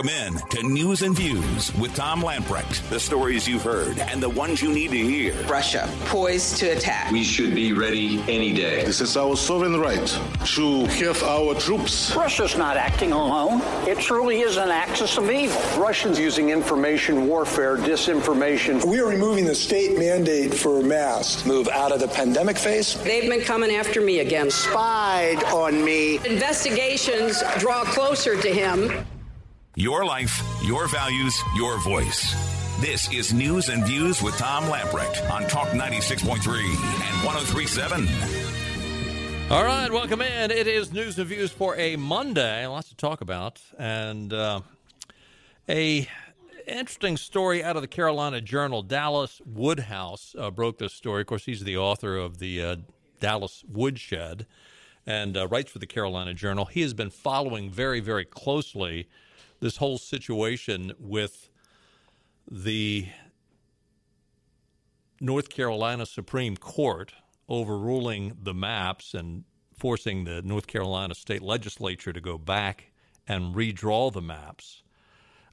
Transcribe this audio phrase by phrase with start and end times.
[0.00, 2.88] Welcome in to News and Views with Tom Lamprecht.
[2.88, 5.34] The stories you've heard and the ones you need to hear.
[5.42, 7.12] Russia poised to attack.
[7.12, 8.82] We should be ready any day.
[8.82, 10.06] This is our sovereign right
[10.54, 12.16] to have our troops.
[12.16, 13.60] Russia's not acting alone.
[13.86, 15.60] It truly is an axis of evil.
[15.78, 18.82] Russians using information warfare, disinformation.
[18.82, 21.44] We are removing the state mandate for masks.
[21.44, 22.94] Move out of the pandemic phase.
[23.02, 24.50] They've been coming after me again.
[24.50, 26.16] Spied on me.
[26.24, 28.90] Investigations draw closer to him.
[29.76, 32.34] Your life, your values, your voice.
[32.80, 38.08] This is News and Views with Tom Lamprecht on Talk 96.3 and 1037.
[39.48, 40.50] All right, welcome in.
[40.50, 42.66] It is News and Views for a Monday.
[42.66, 43.60] Lots to talk about.
[43.78, 44.62] And uh,
[45.68, 46.08] a
[46.66, 48.82] interesting story out of the Carolina Journal.
[48.82, 51.20] Dallas Woodhouse uh, broke this story.
[51.20, 52.76] Of course, he's the author of the uh,
[53.20, 54.46] Dallas Woodshed
[55.06, 56.64] and uh, writes for the Carolina Journal.
[56.64, 59.08] He has been following very, very closely
[59.60, 61.48] this whole situation with
[62.50, 63.08] the
[65.20, 67.12] North Carolina Supreme Court
[67.48, 69.44] overruling the maps and
[69.76, 72.92] forcing the North Carolina state legislature to go back
[73.26, 74.82] and redraw the maps.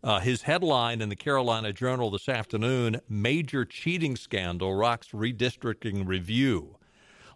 [0.03, 6.77] Uh, his headline in the Carolina Journal this afternoon Major Cheating Scandal Rocks Redistricting Review.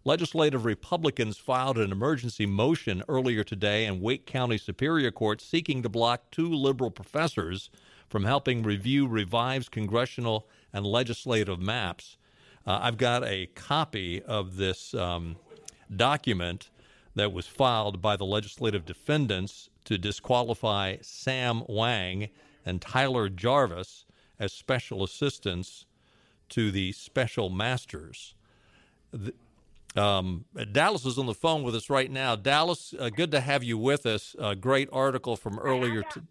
[0.04, 5.90] Legislative Republicans filed an emergency motion earlier today in Wake County Superior Court seeking to
[5.90, 7.70] block two liberal professors
[8.10, 12.18] from helping review revised congressional and legislative maps.
[12.66, 15.36] Uh, I've got a copy of this um,
[15.96, 16.72] document
[17.14, 22.30] that was filed by the legislative defendants to disqualify Sam Wang
[22.66, 24.06] and Tyler Jarvis
[24.40, 25.86] as special assistants
[26.50, 28.34] to the special masters.
[29.12, 29.34] The,
[29.96, 32.36] um, Dallas is on the phone with us right now.
[32.36, 34.36] Dallas, uh, good to have you with us.
[34.40, 36.24] A great article from earlier to,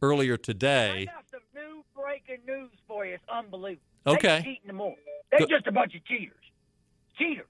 [0.00, 1.02] earlier today.
[1.02, 3.14] I got some new breaking news for you.
[3.14, 3.82] It's unbelievable.
[4.06, 4.28] Okay.
[4.28, 4.94] They're cheating them more.
[5.30, 6.32] They're just a bunch of cheaters.
[7.18, 7.46] Cheaters.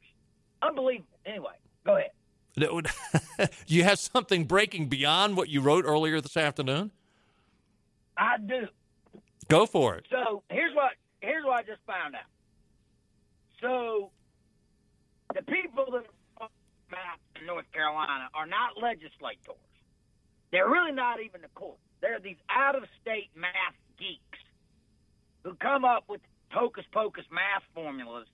[0.63, 1.09] Unbelievable.
[1.25, 1.53] Anyway,
[1.87, 2.11] go ahead.
[2.57, 2.83] Do
[3.69, 6.91] you have something breaking beyond what you wrote earlier this afternoon?
[8.17, 8.67] I do.
[9.49, 10.07] Go for it.
[10.11, 12.23] So here's what here's what I just found out.
[13.61, 14.11] So
[15.35, 16.05] the people that
[16.41, 16.49] are
[17.41, 19.61] in North Carolina are not legislators.
[20.51, 21.79] They're really not even the court.
[22.01, 24.41] They're these out of state math geeks
[25.45, 28.27] who come up with hocus pocus math formulas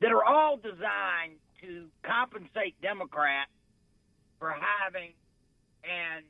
[0.00, 3.50] that are all designed to compensate Democrats
[4.38, 5.14] for having
[5.84, 6.22] an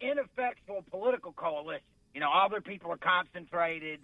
[0.00, 1.86] ineffectual political coalition.
[2.14, 4.00] You know, all their people are concentrated,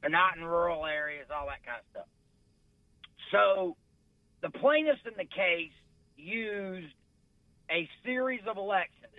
[0.00, 2.08] they're not in rural areas, all that kind of stuff.
[3.30, 3.76] So
[4.42, 5.72] the plaintiffs in the case
[6.16, 6.94] used
[7.70, 9.12] a series of elections,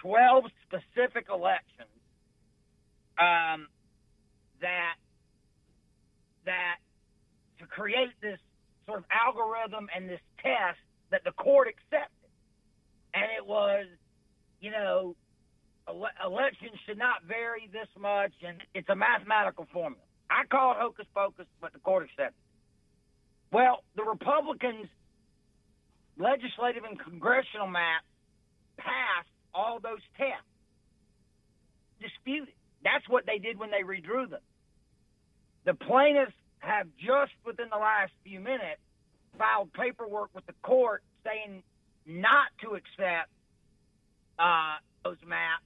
[0.00, 1.88] 12 specific elections,
[3.18, 3.68] um,
[4.60, 4.96] that
[6.44, 6.76] that
[7.58, 8.38] to create this
[8.86, 10.78] sort of algorithm and this test
[11.10, 12.30] that the court accepted,
[13.14, 13.86] and it was,
[14.60, 15.14] you know,
[15.86, 20.02] ele- elections should not vary this much, and it's a mathematical formula.
[20.30, 22.34] I call it hocus pocus, but the court accepted.
[23.52, 24.88] Well, the Republicans'
[26.18, 28.02] legislative and congressional map
[28.78, 30.42] passed all those tests.
[32.00, 32.54] Disputed.
[32.82, 34.40] That's what they did when they redrew them.
[35.64, 38.80] The plaintiffs have just within the last few minutes
[39.38, 41.62] filed paperwork with the court saying
[42.06, 43.30] not to accept
[44.38, 45.62] uh, those maps.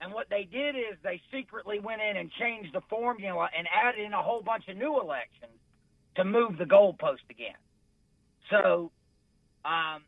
[0.00, 4.04] And what they did is they secretly went in and changed the formula and added
[4.04, 5.58] in a whole bunch of new elections
[6.18, 7.56] to move the goalpost again.
[8.50, 8.90] So,
[9.64, 10.02] um,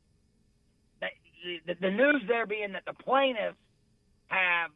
[1.67, 3.57] the, the news there being that the plaintiffs
[4.27, 4.71] have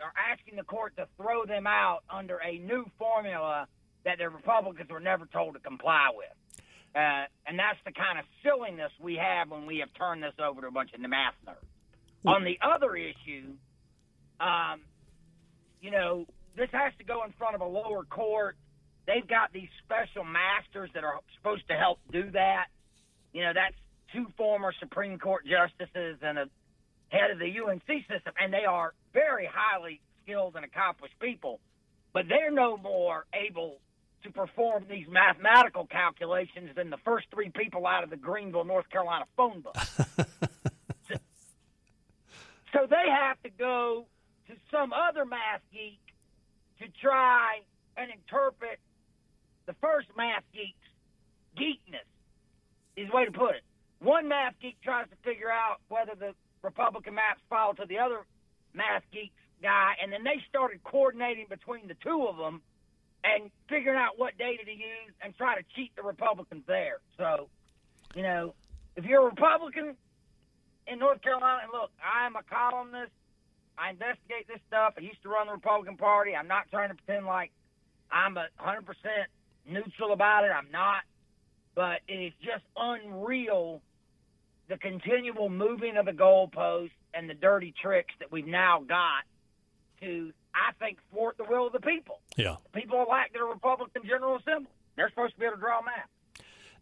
[0.00, 3.66] are asking the court to throw them out under a new formula
[4.04, 6.62] that the Republicans were never told to comply with.
[6.94, 10.62] Uh, and that's the kind of silliness we have when we have turned this over
[10.62, 11.56] to a bunch of math nerds.
[12.26, 13.52] On the other issue,
[14.40, 14.80] um,
[15.80, 16.26] you know,
[16.56, 18.56] this has to go in front of a lower court.
[19.10, 22.66] They've got these special masters that are supposed to help do that.
[23.32, 23.74] You know, that's
[24.12, 26.46] two former Supreme Court justices and a
[27.08, 31.58] head of the UNC system, and they are very highly skilled and accomplished people,
[32.12, 33.78] but they're no more able
[34.22, 38.88] to perform these mathematical calculations than the first three people out of the Greenville, North
[38.90, 39.76] Carolina phone book.
[41.08, 41.14] so,
[42.72, 44.06] so they have to go
[44.46, 45.98] to some other math geek
[46.78, 47.58] to try
[47.96, 48.78] and interpret
[49.70, 50.90] the first math geek's
[51.54, 52.10] geekness,
[52.96, 53.62] is the way to put it.
[54.00, 58.26] One math geek tries to figure out whether the Republican maps fall to the other
[58.74, 62.62] math geeks guy, and then they started coordinating between the two of them
[63.22, 66.98] and figuring out what data to use and try to cheat the Republicans there.
[67.16, 67.48] So,
[68.16, 68.54] you know,
[68.96, 69.94] if you're a Republican
[70.88, 73.12] in North Carolina, and look, I'm a columnist.
[73.78, 74.94] I investigate this stuff.
[74.98, 76.34] I used to run the Republican Party.
[76.34, 77.52] I'm not trying to pretend like
[78.10, 78.82] I'm a 100%
[79.70, 80.50] neutral about it.
[80.50, 81.02] I'm not.
[81.74, 83.80] But it is just unreal
[84.68, 89.24] the continual moving of the goalposts and the dirty tricks that we've now got
[90.00, 92.20] to, I think, thwart the will of the people.
[92.36, 92.56] Yeah.
[92.72, 94.70] People elect their Republican General Assembly.
[94.96, 96.10] They're supposed to be able to draw maps.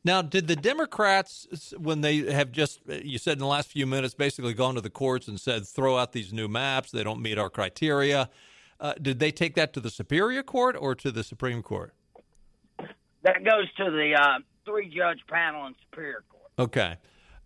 [0.05, 4.14] Now, did the Democrats, when they have just, you said in the last few minutes,
[4.14, 7.37] basically gone to the courts and said, throw out these new maps, they don't meet
[7.37, 8.31] our criteria,
[8.81, 11.94] uh, did they take that to the Superior Court or to the Supreme Court?
[13.29, 16.51] That goes to the uh, three judge panel in Superior Court.
[16.59, 16.97] Okay.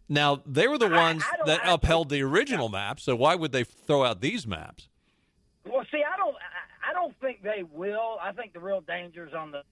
[0.09, 3.51] Now, they were the ones I, I that upheld the original map, so why would
[3.51, 4.89] they throw out these maps?
[5.65, 6.37] Well, see, I don't,
[6.89, 8.19] I don't think they will.
[8.23, 9.63] I think the real danger is on the,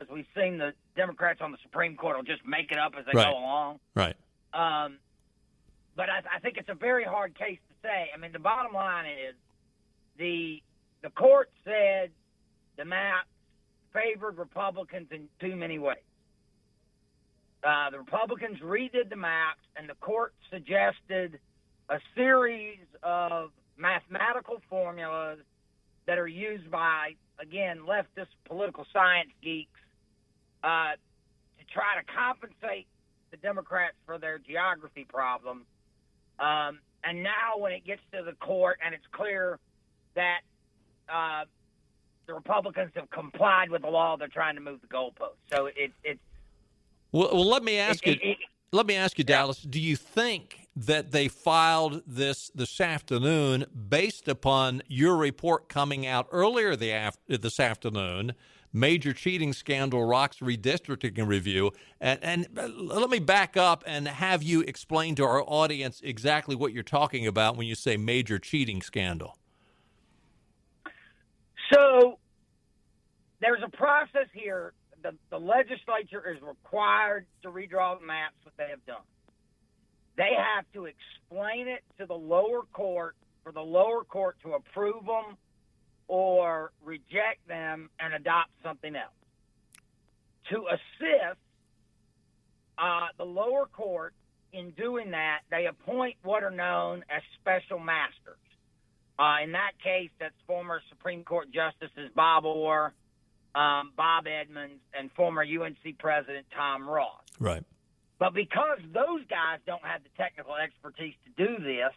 [0.00, 3.04] as we've seen the Democrats on the Supreme Court will just make it up as
[3.04, 3.26] they right.
[3.26, 3.80] go along.
[3.94, 4.16] Right.
[4.52, 4.98] Um,
[5.94, 8.10] but I, I think it's a very hard case to say.
[8.12, 9.34] I mean, the bottom line is
[10.18, 10.62] the
[11.02, 12.10] the court said
[12.76, 13.26] the map
[13.92, 15.98] favored Republicans in too many ways.
[17.62, 21.38] Uh, the Republicans redid the maps, and the court suggested
[21.90, 25.40] a series of mathematical formulas
[26.06, 29.70] that are used by, again, leftist political science geeks
[30.64, 30.92] uh,
[31.58, 32.86] to try to compensate
[33.30, 35.66] the Democrats for their geography problem.
[36.38, 39.58] Um, and now, when it gets to the court and it's clear
[40.14, 40.40] that
[41.08, 41.44] uh,
[42.30, 45.34] the Republicans have complied with the law, they're trying to move the goalposts.
[45.52, 46.20] So it, it's
[47.10, 48.30] well, well, let me ask it, you.
[48.32, 48.38] It,
[48.72, 49.60] let me ask you, Dallas.
[49.60, 56.28] Do you think that they filed this this afternoon based upon your report coming out
[56.30, 58.34] earlier the af- this afternoon?
[58.72, 61.72] Major cheating scandal rocks redistricting review.
[62.00, 66.54] And, and uh, let me back up and have you explain to our audience exactly
[66.54, 69.39] what you're talking about when you say major cheating scandal.
[71.72, 72.18] So
[73.40, 78.68] there's a process here the, the legislature is required to redraw the maps, what they
[78.70, 79.04] have done.
[80.16, 85.06] They have to explain it to the lower court for the lower court to approve
[85.06, 85.36] them
[86.08, 89.14] or reject them and adopt something else.
[90.50, 91.38] To assist
[92.76, 94.14] uh, the lower court
[94.52, 98.39] in doing that, they appoint what are known as special masters.
[99.20, 102.94] Uh, in that case, that's former Supreme Court Justices Bob Orr,
[103.54, 107.20] um, Bob Edmunds, and former UNC President Tom Ross.
[107.38, 107.62] Right.
[108.18, 111.92] But because those guys don't have the technical expertise to do this,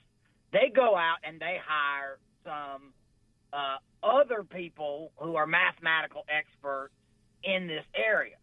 [0.51, 2.91] they go out and they hire some
[3.53, 6.93] uh, other people who are mathematical experts
[7.41, 8.35] in this area.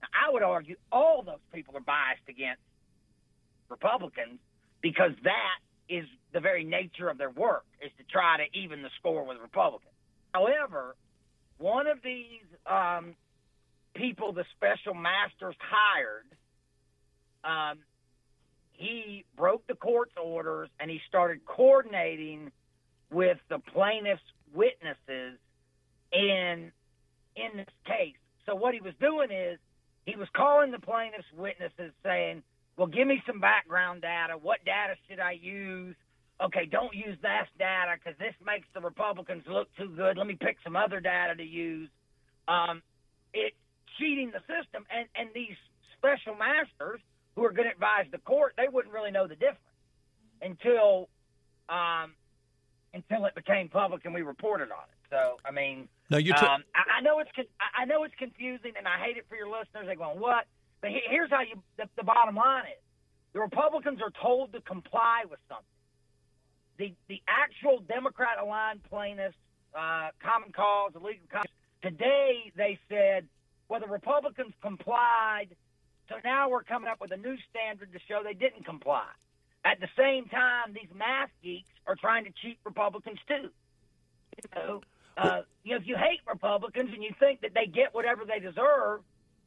[0.00, 2.62] Now, I would argue all those people are biased against
[3.68, 4.38] Republicans
[4.80, 5.58] because that
[5.88, 9.38] is the very nature of their work is to try to even the score with
[9.38, 9.92] Republicans.
[10.32, 10.96] However,
[11.58, 13.14] one of these um,
[13.94, 16.26] people the special masters hired,
[17.44, 17.78] um,
[18.72, 22.52] he broke the court's orders and he started coordinating
[23.10, 24.22] with the plaintiff's
[24.54, 25.38] witnesses
[26.12, 26.70] in
[27.36, 28.16] in this case.
[28.46, 29.58] So what he was doing is
[30.06, 32.42] he was calling the plaintiff's witnesses saying,
[32.78, 34.38] "Well, give me some background data.
[34.38, 35.94] What data should I use?
[36.40, 40.16] okay, don't use that data because this makes the Republicans look too good.
[40.16, 41.90] Let me pick some other data to use.
[42.46, 42.82] Um,
[43.34, 43.56] it's
[43.98, 45.56] cheating the system, and and these
[45.96, 47.00] special masters
[47.34, 49.58] who are going to advise the court, they wouldn't really know the difference
[50.40, 51.08] until
[51.68, 52.14] um,
[52.94, 54.98] until it became public and we reported on it.
[55.10, 56.32] So, I mean, no, you.
[56.34, 59.26] T- um, I, I know it's con- I know it's confusing, and I hate it
[59.28, 59.86] for your listeners.
[59.86, 60.46] They're going, "What?"
[60.80, 62.82] But here's how you the, the bottom line is:
[63.32, 65.64] the Republicans are told to comply with something
[66.78, 69.36] the the actual Democrat aligned plaintiffs,
[69.74, 71.48] uh, Common Cause, the League of Common
[71.82, 73.28] today they said,
[73.68, 75.48] well, the Republicans complied,
[76.08, 79.06] so now we're coming up with a new standard to show they didn't comply.
[79.64, 83.50] At the same time, these math geeks are trying to cheat Republicans too.
[84.42, 84.80] You know,
[85.16, 88.38] uh, you know, if you hate Republicans and you think that they get whatever they
[88.38, 89.00] deserve,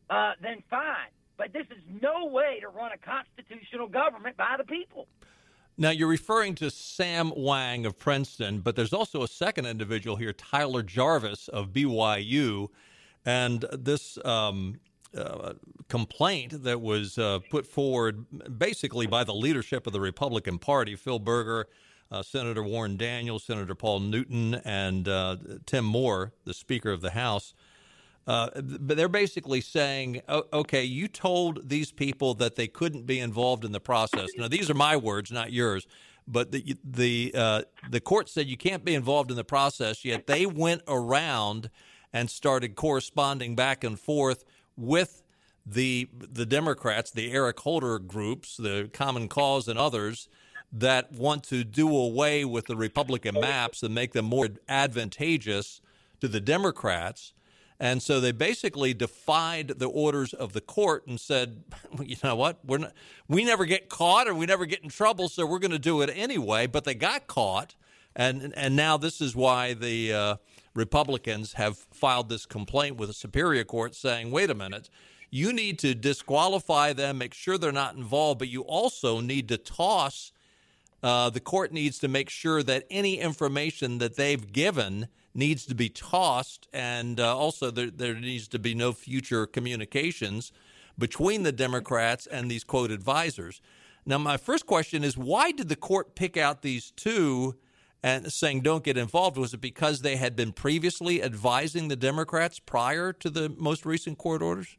[0.10, 1.10] uh, then fine.
[1.38, 5.08] But this is no way to run a constitutional government by the people.
[5.78, 10.34] Now, you're referring to Sam Wang of Princeton, but there's also a second individual here,
[10.34, 12.68] Tyler Jarvis of BYU.
[13.26, 14.80] And this um,
[15.16, 15.54] uh,
[15.88, 18.26] complaint that was uh, put forward
[18.58, 21.68] basically by the leadership of the Republican Party, Phil Berger,
[22.12, 27.12] uh, Senator Warren Daniels, Senator Paul Newton, and uh, Tim Moore, the Speaker of the
[27.12, 27.54] House.
[28.28, 33.66] Uh, but they're basically saying, okay, you told these people that they couldn't be involved
[33.66, 34.30] in the process.
[34.38, 35.88] Now, these are my words, not yours.
[36.28, 40.06] But the the uh, the court said you can't be involved in the process.
[40.06, 41.70] Yet they went around
[42.14, 44.46] and started corresponding back and forth
[44.78, 45.24] with
[45.66, 50.30] the the Democrats, the Eric Holder groups, the Common Cause, and others
[50.72, 55.82] that want to do away with the Republican maps and make them more advantageous
[56.22, 57.34] to the Democrats.
[57.82, 61.64] And so they basically defied the orders of the court and said,
[62.00, 62.94] you know what, we're not,
[63.28, 66.02] we never get caught or we never get in trouble, so we're going to do
[66.02, 66.68] it anyway.
[66.68, 67.74] But they got caught,
[68.16, 70.36] and and now this is why the uh,
[70.76, 74.88] Republicans have filed this complaint with the Superior Court, saying, wait a minute,
[75.32, 79.58] you need to disqualify them, make sure they're not involved, but you also need to
[79.58, 80.32] toss.
[81.02, 85.76] Uh, the court needs to make sure that any information that they've given needs to
[85.76, 90.52] be tossed, and uh, also there, there needs to be no future communications
[90.98, 93.62] between the Democrats and these quote advisors.
[94.06, 97.56] Now, my first question is why did the court pick out these two
[98.04, 99.38] and saying don't get involved?
[99.38, 104.18] Was it because they had been previously advising the Democrats prior to the most recent
[104.18, 104.76] court orders?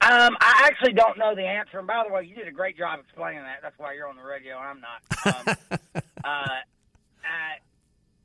[0.00, 1.78] Um, I actually don't know the answer.
[1.78, 3.58] And by the way, you did a great job explaining that.
[3.62, 4.56] That's why you're on the radio.
[4.56, 5.36] I'm not.
[5.48, 5.56] Um,
[6.24, 6.48] uh,
[7.24, 7.58] I,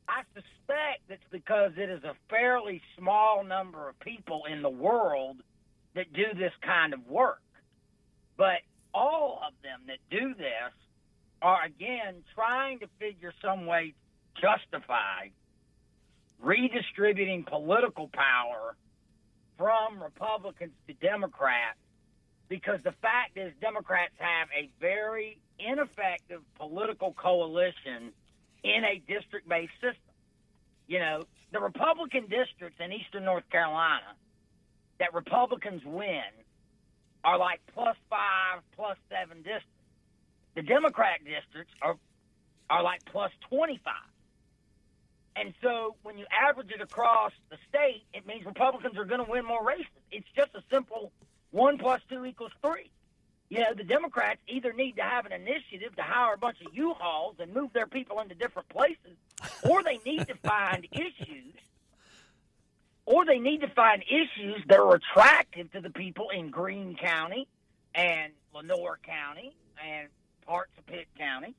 [0.08, 5.38] I suspect it's because it is a fairly small number of people in the world
[5.93, 7.41] that do this kind of work.
[8.38, 8.62] But
[8.93, 10.74] all of them that do this
[11.43, 13.93] are, again, trying to figure some way
[14.36, 15.27] to justify
[16.41, 18.75] redistributing political power
[19.57, 21.77] from Republicans to Democrats
[22.50, 28.12] because the fact is Democrats have a very ineffective political coalition
[28.63, 30.00] in a district based system.
[30.88, 34.17] You know, the Republican districts in eastern North Carolina
[35.00, 36.33] that Republicans win
[37.24, 39.67] are like plus five, plus seven districts.
[40.55, 41.95] The Democrat districts are
[42.69, 44.10] are like plus twenty five.
[45.36, 49.29] And so when you average it across the state, it means Republicans are going to
[49.29, 49.86] win more races.
[50.12, 51.12] It's just a simple
[51.51, 52.89] one plus two equals three.
[53.50, 56.73] You know, the Democrats either need to have an initiative to hire a bunch of
[56.73, 59.17] U-Hauls and move their people into different places,
[59.69, 61.53] or they need to find issues,
[63.05, 67.47] or they need to find issues that are attractive to the people in Greene County
[67.93, 70.07] and Lenoir County and
[70.45, 71.53] parts of Pitt County,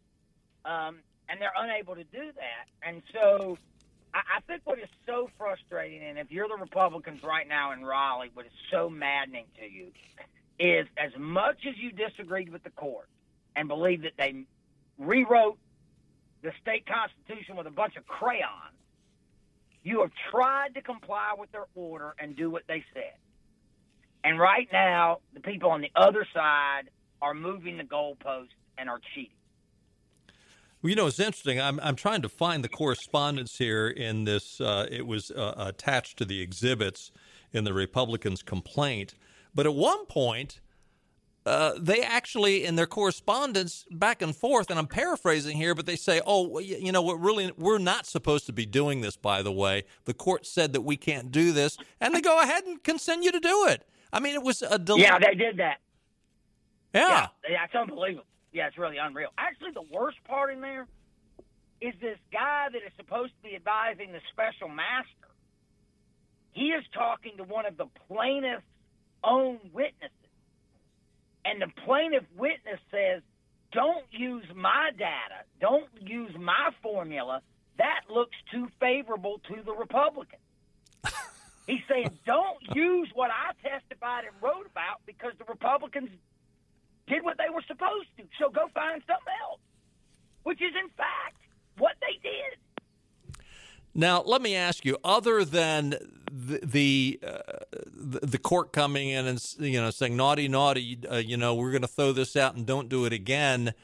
[0.64, 0.98] um,
[1.28, 2.66] and they're unable to do that.
[2.82, 3.56] And so
[4.12, 7.84] I, I think what is so frustrating, and if you're the Republicans right now in
[7.84, 9.92] Raleigh, what is so maddening to you
[10.58, 13.08] is as much as you disagreed with the court
[13.56, 14.44] and believe that they
[14.98, 15.58] rewrote
[16.42, 18.74] the state constitution with a bunch of crayons,
[19.82, 23.14] you have tried to comply with their order and do what they said.
[24.22, 26.84] And right now, the people on the other side
[27.20, 29.30] are moving the goalposts and are cheating.
[30.82, 31.60] Well, you know, it's interesting.
[31.60, 34.60] I'm, I'm trying to find the correspondence here in this.
[34.60, 37.10] Uh, it was uh, attached to the exhibits
[37.52, 39.14] in the Republicans' complaint.
[39.54, 40.60] But at one point,
[41.46, 45.96] uh, they actually, in their correspondence back and forth, and I'm paraphrasing here, but they
[45.96, 47.20] say, "Oh, you know, what?
[47.20, 49.16] Really, we're not supposed to be doing this.
[49.16, 52.64] By the way, the court said that we can't do this, and they go ahead
[52.64, 53.86] and continue to do it.
[54.12, 55.02] I mean, it was a delay.
[55.02, 55.78] Yeah, they did that.
[56.94, 57.08] Yeah.
[57.08, 58.26] yeah, yeah, it's unbelievable.
[58.52, 59.30] Yeah, it's really unreal.
[59.36, 60.86] Actually, the worst part in there
[61.80, 65.28] is this guy that is supposed to be advising the special master.
[66.52, 68.62] He is talking to one of the plaintiff's
[69.26, 70.10] own witnesses.
[71.44, 73.22] And the plaintiff witness says,
[73.72, 75.44] don't use my data.
[75.60, 77.42] Don't use my formula.
[77.78, 80.40] That looks too favorable to the Republicans.
[81.66, 86.10] He's saying, don't use what I testified and wrote about because the Republicans
[87.08, 88.24] did what they were supposed to.
[88.38, 89.60] So go find something else,
[90.44, 91.36] which is, in fact,
[91.76, 92.56] what they did.
[93.94, 95.96] Now, let me ask you: other than
[96.30, 97.38] the the, uh,
[97.92, 101.82] the court coming in and you know saying naughty, naughty, uh, you know, we're going
[101.82, 103.74] to throw this out and don't do it again.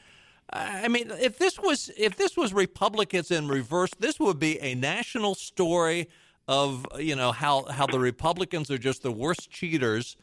[0.53, 4.75] I mean, if this was if this was Republicans in reverse, this would be a
[4.75, 6.09] national story
[6.47, 10.17] of you know how how the Republicans are just the worst cheaters,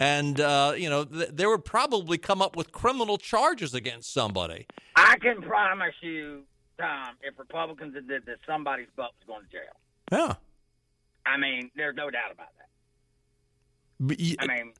[0.00, 4.66] and uh, you know th- they would probably come up with criminal charges against somebody.
[4.94, 6.44] I can promise you
[6.78, 9.76] time if Republicans had did this, somebody's butt was going to jail.
[10.12, 10.34] Yeah.
[11.26, 12.68] I mean, there's no doubt about that.
[13.98, 14.72] But you, I mean,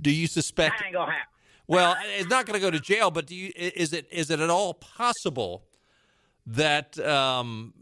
[0.00, 0.78] do you suspect?
[0.78, 1.28] That ain't gonna happen.
[1.68, 4.40] Well, it's not going to go to jail, but do you is it is it
[4.40, 5.64] at all possible
[6.46, 7.72] that um,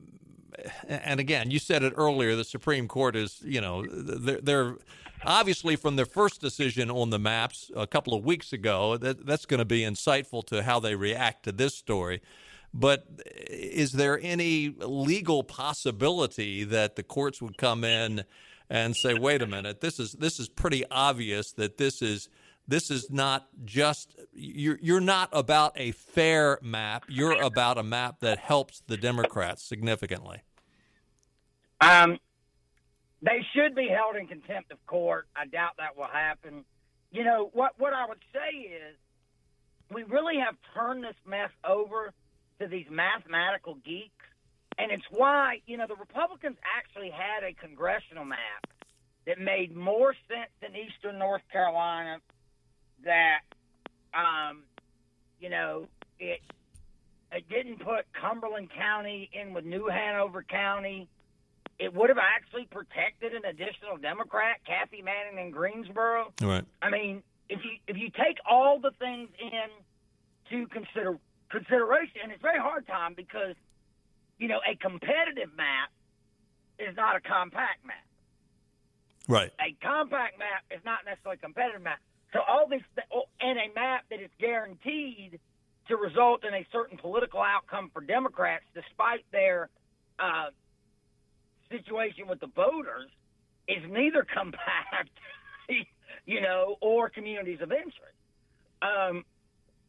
[0.88, 4.76] and again, you said it earlier, the Supreme Court is, you know, they're, they're
[5.24, 9.46] obviously from their first decision on the maps a couple of weeks ago, that, that's
[9.46, 12.20] going to be insightful to how they react to this story.
[12.72, 18.24] But is there any legal possibility that the courts would come in
[18.68, 22.28] and say, "Wait a minute, this is this is pretty obvious that this is
[22.68, 27.04] this is not just you're you're not about a fair map.
[27.08, 30.42] You're about a map that helps the Democrats significantly."
[31.80, 32.18] Um,
[33.22, 35.26] they should be held in contempt of court.
[35.34, 36.64] I doubt that will happen.
[37.10, 37.72] You know what?
[37.78, 38.96] What I would say is,
[39.90, 42.12] we really have turned this mess over
[42.60, 44.26] to these mathematical geeks,
[44.78, 48.66] and it's why you know the Republicans actually had a congressional map
[49.26, 52.18] that made more sense in Eastern North Carolina.
[53.04, 53.40] That,
[54.14, 54.64] um,
[55.40, 55.86] you know,
[56.18, 56.40] it
[57.32, 61.08] it didn't put Cumberland County in with New Hanover County
[61.80, 66.32] it would have actually protected an additional Democrat, Kathy Manning in Greensboro.
[66.42, 66.64] Right.
[66.82, 69.70] I mean, if you if you take all the things in
[70.50, 71.18] to consider
[71.50, 73.54] consideration, and it's very hard, time because
[74.38, 75.90] you know a competitive map
[76.78, 77.96] is not a compact map.
[79.28, 79.52] Right.
[79.60, 82.00] A compact map is not necessarily a competitive map.
[82.32, 85.38] So all these oh, and a map that is guaranteed
[85.88, 89.68] to result in a certain political outcome for Democrats, despite their
[90.18, 90.50] uh,
[91.68, 93.10] situation with the voters
[93.68, 95.10] is neither compact,
[96.26, 98.18] you know, or communities of interest.
[98.82, 99.24] Um,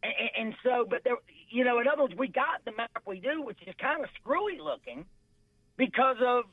[0.03, 1.17] and, and so, but there,
[1.51, 4.09] you know, in other words, we got the map we do, which is kind of
[4.19, 5.05] screwy looking
[5.77, 6.45] because of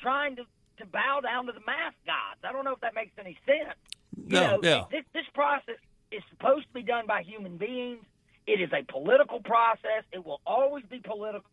[0.00, 0.42] trying to,
[0.78, 2.40] to bow down to the math gods.
[2.42, 3.78] I don't know if that makes any sense.
[4.16, 4.84] No, you know, yeah.
[4.90, 5.76] this, this process
[6.10, 8.04] is supposed to be done by human beings.
[8.46, 10.04] It is a political process.
[10.12, 11.48] It will always be political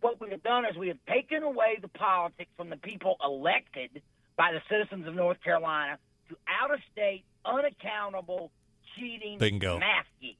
[0.00, 4.02] what we have done is we have taken away the politics from the people elected
[4.36, 8.50] by the citizens of North Carolina to out of state, unaccountable,
[8.96, 9.78] cheating Bingo.
[9.78, 10.38] math geeks.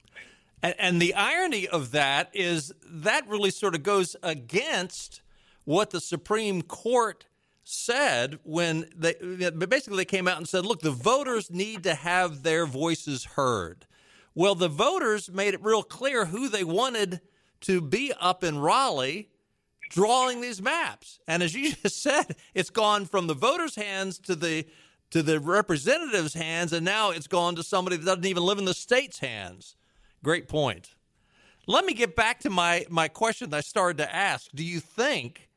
[0.62, 5.22] And, and the irony of that is that really sort of goes against
[5.64, 7.26] what the Supreme Court
[7.64, 9.14] said when they
[9.50, 13.86] basically they came out and said, look, the voters need to have their voices heard.
[14.34, 17.20] Well, the voters made it real clear who they wanted
[17.62, 19.28] to be up in Raleigh
[19.90, 21.18] drawing these maps.
[21.26, 24.66] And as you just said, it's gone from the voters' hands to the
[25.10, 28.66] to the representatives' hands, and now it's gone to somebody that doesn't even live in
[28.66, 29.74] the state's hands.
[30.22, 30.94] Great point.
[31.66, 34.50] Let me get back to my, my question that I started to ask.
[34.54, 35.48] Do you think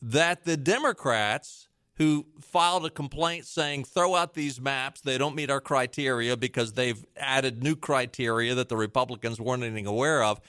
[0.00, 5.50] that the Democrats who filed a complaint saying throw out these maps, they don't meet
[5.50, 10.40] our criteria because they've added new criteria that the Republicans weren't even aware of,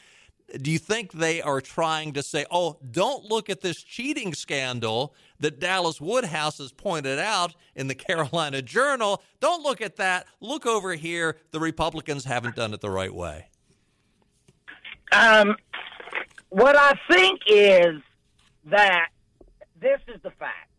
[0.62, 5.14] do you think they are trying to say, oh, don't look at this cheating scandal
[5.44, 9.22] that Dallas Woodhouse has pointed out in the Carolina Journal?
[9.40, 10.26] Don't look at that.
[10.42, 11.38] Look over here.
[11.52, 13.50] The Republicans haven't done it the right way.
[15.12, 15.56] Um,
[16.50, 18.02] what I think is
[18.66, 19.10] that
[19.80, 20.70] this is the fact.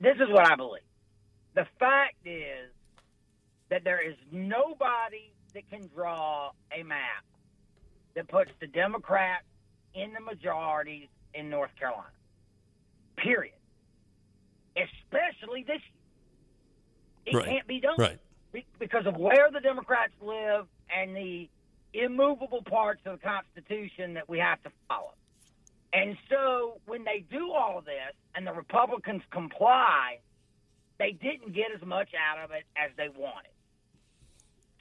[0.00, 0.82] This is what I believe.
[1.54, 2.70] The fact is
[3.68, 7.24] that there is nobody that can draw a map
[8.14, 9.44] that puts the Democrats
[9.94, 12.12] in the majorities in North Carolina.
[13.22, 13.54] Period.
[14.76, 15.82] Especially this year.
[17.26, 17.46] It right.
[17.46, 17.96] can't be done.
[17.98, 18.18] Right.
[18.78, 21.48] Because of where the Democrats live and the
[21.92, 25.12] immovable parts of the Constitution that we have to follow.
[25.92, 30.18] And so when they do all of this and the Republicans comply,
[30.98, 33.50] they didn't get as much out of it as they wanted.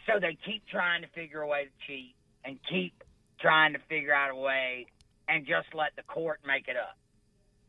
[0.05, 3.03] So they keep trying to figure a way to cheat and keep
[3.39, 4.87] trying to figure out a way
[5.27, 6.97] and just let the court make it up.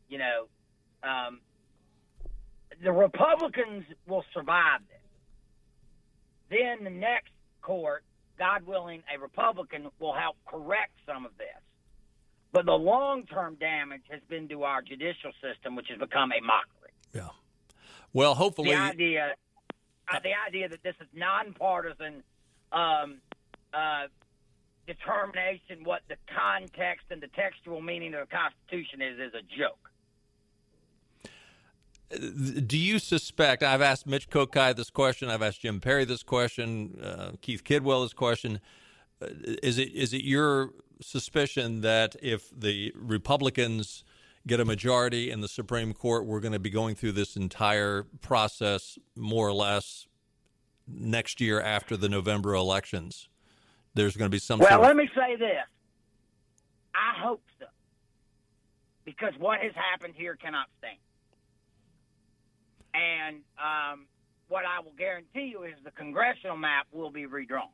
[0.07, 0.47] You know,
[1.03, 1.39] um,
[2.83, 4.97] the Republicans will survive this.
[6.49, 7.31] Then the next
[7.61, 8.03] court,
[8.37, 11.47] God willing, a Republican will help correct some of this.
[12.51, 16.41] But the long term damage has been to our judicial system, which has become a
[16.41, 16.91] mockery.
[17.13, 17.29] Yeah.
[18.11, 18.71] Well, hopefully.
[18.71, 19.35] The idea,
[20.11, 22.23] uh, the idea that this is nonpartisan
[22.71, 23.21] um,
[23.71, 24.07] uh,
[24.87, 29.88] determination what the context and the textual meaning of the Constitution is is a joke.
[32.09, 33.61] Do you suspect?
[33.61, 35.29] I've asked Mitch Kokai this question.
[35.29, 36.99] I've asked Jim Perry this question.
[37.03, 38.59] Uh, Keith Kidwell this question.
[39.21, 39.27] Uh,
[39.61, 44.03] is it is it your suspicion that if the Republicans
[44.47, 48.07] get a majority in the Supreme Court, we're going to be going through this entire
[48.21, 50.07] process more or less
[50.87, 53.29] next year after the November elections.
[53.93, 54.59] There's going to be some.
[54.59, 55.63] Well, sort of- let me say this.
[56.95, 57.65] I hope so,
[59.05, 60.97] because what has happened here cannot stand.
[62.93, 64.05] And um,
[64.47, 67.69] what I will guarantee you is the congressional map will be redrawn.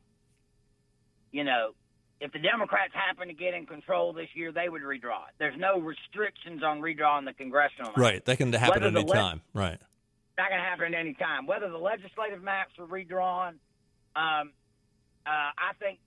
[1.32, 1.72] You know,
[2.20, 5.34] if the Democrats happen to get in control this year, they would redraw it.
[5.38, 7.98] There's no restrictions on redrawing the congressional map.
[7.98, 8.24] right.
[8.24, 9.42] That can happen Whether at any le- time.
[9.52, 9.78] Right.
[10.36, 11.46] That can happen at any time.
[11.46, 13.58] Whether the legislative maps are redrawn,
[14.14, 14.52] um,
[15.26, 15.98] uh, I think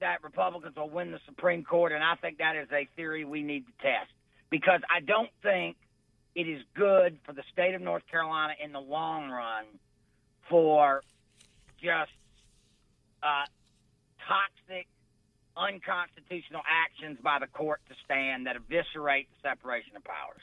[0.00, 3.42] that Republicans will win the Supreme Court, and I think that is a theory we
[3.42, 4.10] need to test
[4.50, 5.76] because I don't think
[6.38, 9.64] it is good for the state of North Carolina in the long run
[10.48, 11.02] for
[11.82, 12.12] just
[13.24, 13.42] uh,
[14.24, 14.86] toxic,
[15.56, 20.40] unconstitutional actions by the court to stand that eviscerate the separation of powers.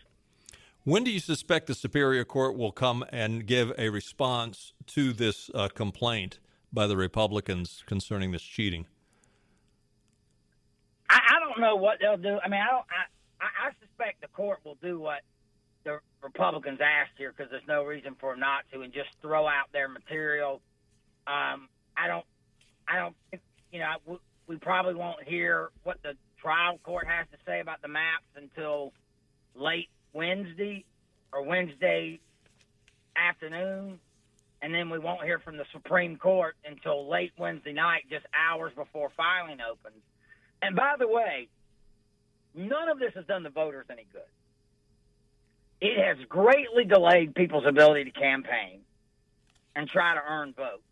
[0.84, 5.50] When do you suspect the Superior Court will come and give a response to this
[5.56, 6.40] uh, complaint
[6.74, 8.86] by the Republicans concerning this cheating?
[11.10, 12.38] I, I don't know what they'll do.
[12.44, 12.86] I mean, I don't.
[12.92, 15.22] I, I, I suspect the court will do what
[15.86, 19.48] the Republicans asked here because there's no reason for them not to, and just throw
[19.48, 20.62] out their material.
[21.28, 22.26] Um, I don't.
[22.88, 23.16] I don't.
[23.32, 24.18] think- You know, we,
[24.48, 28.92] we probably won't hear what the trial court has to say about the maps until
[29.56, 30.86] late Wednesday
[31.32, 32.20] or Wednesday
[33.16, 34.00] afternoon,
[34.62, 38.72] and then we won't hear from the Supreme Court until late Wednesday night, just hours
[38.76, 40.02] before filing opens.
[40.62, 41.48] And by the way,
[42.54, 44.22] none of this has done the voters any good.
[45.82, 48.82] It has greatly delayed people's ability to campaign
[49.76, 50.84] and try to earn votes.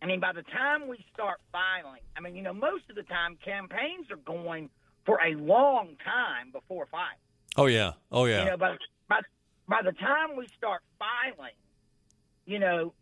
[0.00, 3.02] I mean, by the time we start filing, I mean, you know, most of the
[3.02, 4.70] time campaigns are going
[5.06, 7.16] for a long time before filing.
[7.56, 7.92] Oh yeah.
[8.12, 8.44] Oh yeah.
[8.44, 8.76] You know, by,
[9.08, 9.20] by,
[9.68, 11.54] by the time we start filing,
[12.46, 12.92] you know,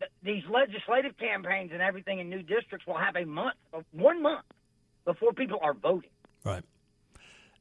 [0.00, 3.56] th- these legislative campaigns and everything in new districts will have a month,
[3.92, 4.46] one month
[5.04, 6.10] before people are voting.
[6.44, 6.62] Right.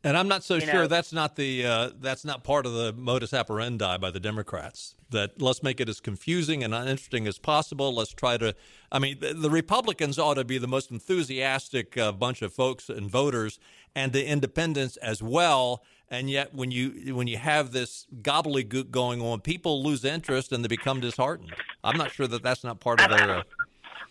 [0.06, 2.74] And I'm not so You sure know- that's not the uh, that's not part of
[2.74, 4.96] the modus operandi by the Democrats.
[5.12, 7.94] That let's make it as confusing and uninteresting as possible.
[7.96, 8.54] Let's try to.
[8.92, 12.90] I mean, the, the Republicans ought to be the most enthusiastic uh, bunch of folks
[12.90, 13.60] and voters,
[13.96, 15.84] and the Independents as well.
[16.10, 20.64] And yet, when you when you have this gobbledygook going on, people lose interest and
[20.64, 21.54] they become disheartened.
[21.84, 23.38] I'm not sure that that's not part of their.
[23.38, 23.44] Uh,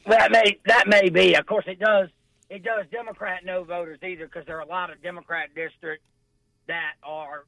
[0.06, 1.34] That may that may be.
[1.34, 2.08] Of course, it does.
[2.52, 6.04] It does Democrat no voters either because there are a lot of Democrat districts
[6.68, 7.46] that are,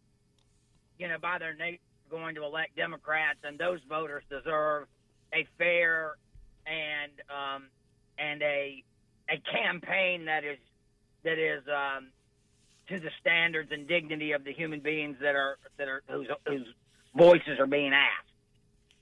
[0.99, 1.79] you know, by their nature
[2.11, 4.87] going to elect Democrats, and those voters deserve
[5.35, 6.17] a fair
[6.67, 7.64] and um,
[8.19, 8.83] and a
[9.29, 10.57] a campaign that is
[11.23, 12.09] that is um,
[12.88, 16.67] to the standards and dignity of the human beings that are that are whose whose
[17.14, 18.33] voices are being asked.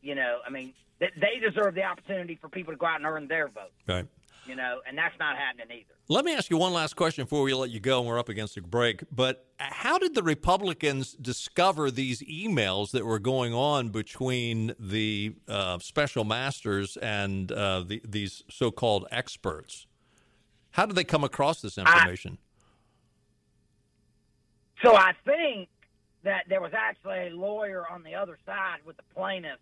[0.01, 3.07] You know, I mean, th- they deserve the opportunity for people to go out and
[3.07, 3.71] earn their vote.
[3.87, 4.07] right.
[4.46, 5.94] You know, and that's not happening either.
[6.09, 8.28] Let me ask you one last question before we let you go, and we're up
[8.28, 9.05] against a break.
[9.12, 15.78] But how did the Republicans discover these emails that were going on between the uh,
[15.78, 19.87] special masters and uh, the, these so-called experts?
[20.72, 22.38] How did they come across this information?
[24.85, 25.68] So I think
[26.24, 29.59] that there was actually a lawyer on the other side with the plaintiff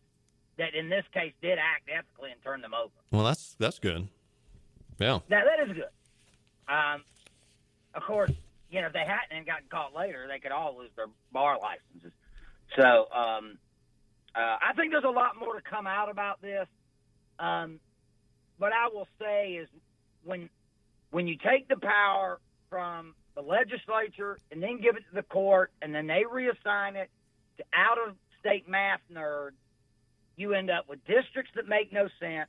[0.57, 2.93] that, in this case, did act ethically and turn them over.
[3.11, 4.09] well, that's that's good.
[5.01, 5.19] Yeah.
[5.29, 6.73] Now that is good.
[6.73, 7.03] Um,
[7.95, 8.31] of course,
[8.71, 11.59] you know if they hadn't and gotten caught later, they could all lose their bar
[11.61, 12.13] licenses.
[12.77, 13.59] So um,
[14.35, 16.69] uh, I think there's a lot more to come out about this.
[17.39, 17.81] Um,
[18.59, 19.69] what I will say is
[20.23, 20.51] when
[21.11, 25.73] when you take the power from the legislature and then give it to the court
[25.81, 27.11] and then they reassign it
[27.57, 29.53] to out of state math nerds,
[30.37, 32.49] you end up with districts that make no sense.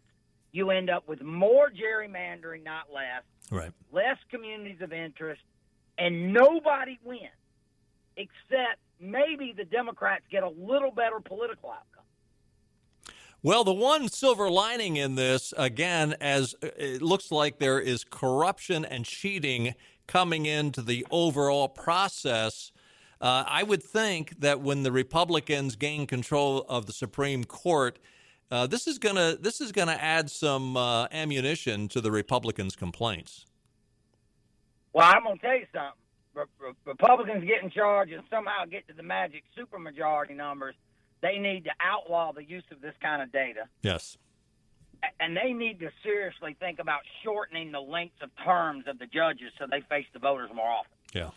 [0.51, 3.71] You end up with more gerrymandering, not less, Right.
[3.91, 5.41] less communities of interest,
[5.97, 7.29] and nobody wins
[8.17, 12.03] except maybe the Democrats get a little better political outcome.
[13.43, 18.03] Well, the one silver lining in this, again, as uh, it looks like there is
[18.03, 19.73] corruption and cheating
[20.05, 22.71] coming into the overall process.
[23.19, 27.97] Uh, I would think that when the Republicans gain control of the Supreme Court,
[28.51, 33.45] uh, this is gonna this is gonna add some uh, ammunition to the Republicans' complaints.
[34.93, 35.91] Well, I'm going to tell you something.
[36.33, 40.75] Re- Re- Republicans get in charge and somehow get to the magic supermajority numbers.
[41.21, 43.61] They need to outlaw the use of this kind of data.
[43.81, 44.17] Yes.
[45.19, 49.51] And they need to seriously think about shortening the lengths of terms of the judges
[49.57, 50.91] so they face the voters more often.
[51.13, 51.29] Yeah.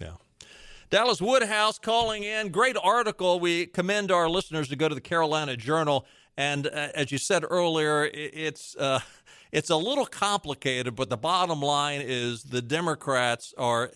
[0.00, 0.46] Yeah.
[0.90, 2.50] Dallas Woodhouse calling in.
[2.50, 3.40] Great article.
[3.40, 7.44] We commend our listeners to go to the Carolina Journal And uh, as you said
[7.48, 9.00] earlier, it's uh,
[9.50, 13.90] it's a little complicated, but the bottom line is the Democrats are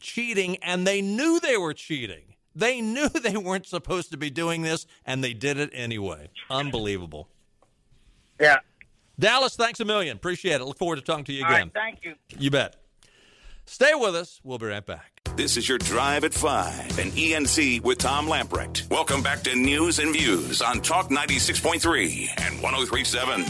[0.00, 2.34] cheating, and they knew they were cheating.
[2.54, 6.30] They knew they weren't supposed to be doing this, and they did it anyway.
[6.50, 7.28] Unbelievable.
[8.40, 8.58] Yeah.
[9.18, 10.16] Dallas, thanks a million.
[10.16, 10.64] Appreciate it.
[10.64, 11.70] Look forward to talking to you again.
[11.72, 12.14] thank you.
[12.38, 12.76] You bet.
[13.68, 14.40] Stay with us.
[14.44, 15.20] We'll be right back.
[15.34, 18.88] This is your Drive at 5 and ENC with Tom Lamprecht.
[18.90, 23.44] Welcome back to News and Views on Talk 96.3 and 1037.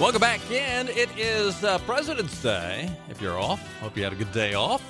[0.00, 0.88] Welcome back in.
[0.88, 2.90] It is uh, President's Day.
[3.08, 4.82] If you're off, hope you had a good day off.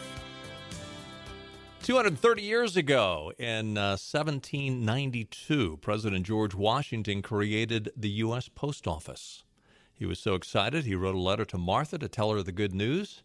[1.82, 8.48] 230 years ago, in uh, 1792, President George Washington created the U.S.
[8.48, 9.44] Post Office.
[9.92, 12.72] He was so excited, he wrote a letter to Martha to tell her the good
[12.72, 13.22] news.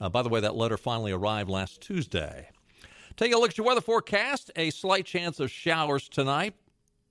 [0.00, 2.48] Uh, by the way, that letter finally arrived last Tuesday.
[3.16, 4.50] Take a look at your weather forecast.
[4.54, 6.54] A slight chance of showers tonight.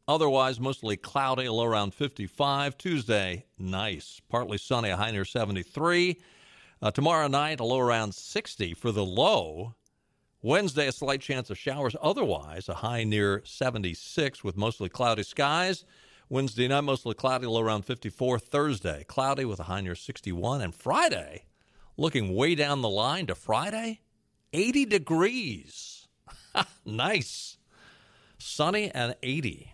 [0.08, 2.78] Otherwise, mostly cloudy, low around 55.
[2.78, 4.22] Tuesday, nice.
[4.30, 6.18] Partly sunny, a high near 73.
[6.82, 9.76] Uh, tomorrow night, a low around 60 for the low.
[10.42, 11.96] Wednesday, a slight chance of showers.
[12.02, 15.84] Otherwise, a high near 76 with mostly cloudy skies.
[16.30, 18.40] Wednesday night, mostly cloudy, low around 54.
[18.40, 20.62] Thursday, cloudy with a high near 61.
[20.62, 21.47] And Friday,
[21.98, 24.02] looking way down the line to Friday,
[24.54, 26.08] 80 degrees.
[26.86, 27.58] nice.
[28.38, 29.74] Sunny and 80.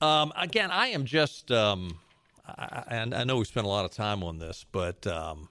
[0.00, 1.98] Um, again, I am just, um,
[2.46, 5.06] I, and I know we spent a lot of time on this, but.
[5.06, 5.48] Um,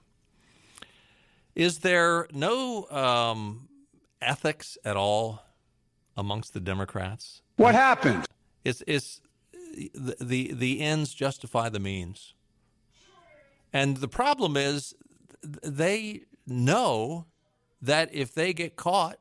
[1.58, 3.68] is there no um,
[4.22, 5.42] ethics at all
[6.16, 7.42] amongst the Democrats?
[7.56, 8.26] What happened?
[8.64, 9.20] Is is
[9.74, 12.32] the, the the ends justify the means?
[13.72, 14.94] And the problem is
[15.42, 17.26] they know
[17.80, 19.18] that if they get caught,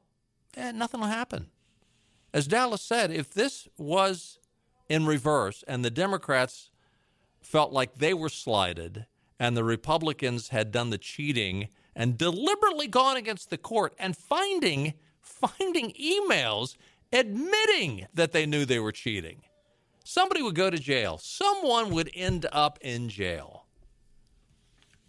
[0.56, 1.48] eh, nothing will happen.
[2.34, 4.40] As Dallas said, if this was
[4.90, 6.70] in reverse and the Democrats
[7.42, 9.06] felt like they were slighted
[9.40, 14.94] and the Republicans had done the cheating and deliberately gone against the court and finding
[15.22, 16.78] finding emails
[17.12, 19.42] admitting that they knew they were cheating.
[20.04, 21.18] Somebody would go to jail.
[21.18, 23.67] Someone would end up in jail.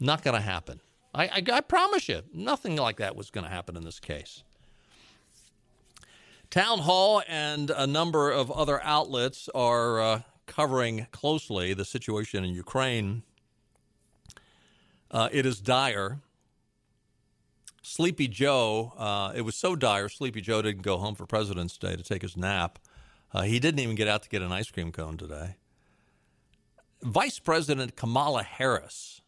[0.00, 0.80] Not going to happen.
[1.14, 4.42] I, I, I, promise you, nothing like that was going to happen in this case.
[6.50, 13.22] Townhall and a number of other outlets are uh, covering closely the situation in Ukraine.
[15.10, 16.18] Uh, it is dire.
[17.82, 21.96] Sleepy Joe, uh, it was so dire, Sleepy Joe didn't go home for President's Day
[21.96, 22.78] to take his nap.
[23.32, 25.56] Uh, he didn't even get out to get an ice cream cone today.
[27.02, 29.22] Vice President Kamala Harris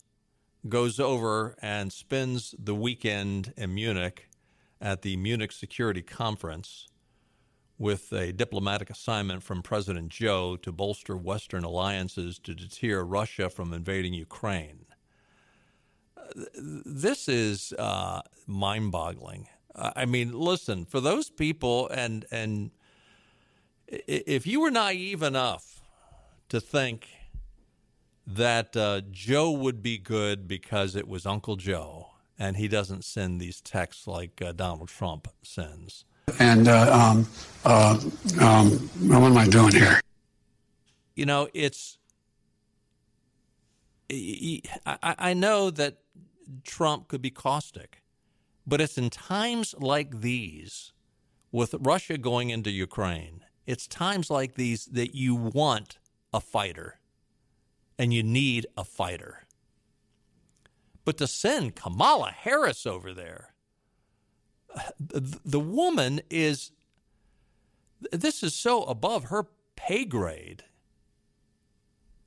[0.69, 4.29] goes over and spends the weekend in Munich
[4.81, 6.89] at the Munich Security Conference
[7.79, 13.73] with a diplomatic assignment from President Joe to bolster Western alliances to deter Russia from
[13.73, 14.85] invading Ukraine
[16.35, 19.49] this is uh, mind-boggling.
[19.75, 22.71] I mean, listen, for those people, and and
[23.87, 25.81] if you were naive enough
[26.49, 27.09] to think
[28.27, 33.41] that uh, Joe would be good because it was Uncle Joe and he doesn't send
[33.41, 36.05] these texts like uh, Donald Trump sends.
[36.39, 37.27] And uh, um,
[37.65, 38.01] uh,
[38.41, 38.71] um,
[39.09, 40.01] what am I doing here?
[41.15, 41.99] You know, it's.
[44.11, 45.99] I, I know that
[46.65, 48.03] Trump could be caustic.
[48.67, 50.93] But it's in times like these,
[51.51, 55.99] with Russia going into Ukraine, it's times like these that you want
[56.33, 57.00] a fighter
[58.01, 59.47] and you need a fighter.
[61.05, 63.53] But to send Kamala Harris over there,
[64.99, 66.73] the woman is,
[68.11, 70.65] this is so above her pay grade.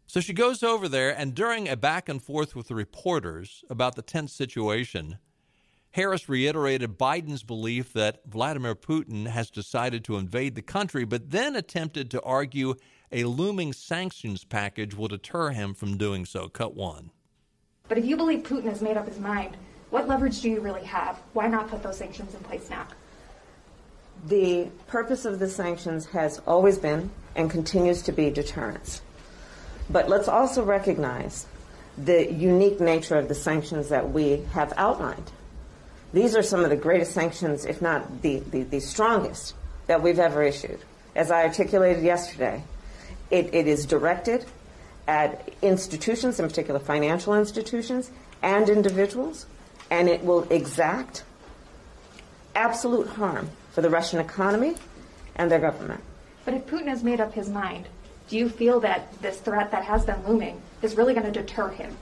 [0.06, 3.96] So she goes over there, and during a back and forth with the reporters about
[3.96, 5.18] the tense situation,
[5.90, 11.56] Harris reiterated Biden's belief that Vladimir Putin has decided to invade the country, but then
[11.56, 12.76] attempted to argue
[13.14, 16.50] a looming sanctions package will deter him from doing so.
[16.50, 17.12] Cut one.
[17.88, 19.56] But if you believe Putin has made up his mind,
[19.92, 21.18] what leverage do you really have?
[21.34, 22.88] Why not put those sanctions in place now?
[24.26, 29.02] The purpose of the sanctions has always been and continues to be deterrence.
[29.90, 31.46] But let's also recognize
[31.98, 35.32] the unique nature of the sanctions that we have outlined.
[36.14, 39.54] These are some of the greatest sanctions, if not the, the, the strongest,
[39.86, 40.80] that we've ever issued.
[41.16, 42.64] As I articulated yesterday,
[43.34, 44.46] it, it is directed
[45.08, 48.12] at institutions, in particular financial institutions
[48.44, 49.48] and individuals,
[49.90, 51.24] and it will exact
[52.56, 54.76] absolute harm for the Russian economy
[55.36, 56.02] and their government.
[56.46, 57.88] But if Putin has made up his mind,
[58.30, 61.70] do you feel that this threat that has been looming is really going to deter
[61.70, 61.98] him?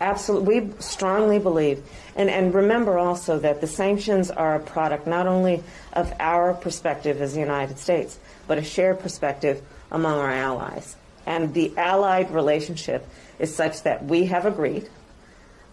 [0.00, 0.60] Absolutely.
[0.60, 1.82] We strongly believe.
[2.16, 7.20] And, and remember also that the sanctions are a product not only of our perspective
[7.20, 10.96] as the United States, but a shared perspective among our allies.
[11.26, 13.06] And the allied relationship
[13.38, 14.88] is such that we have agreed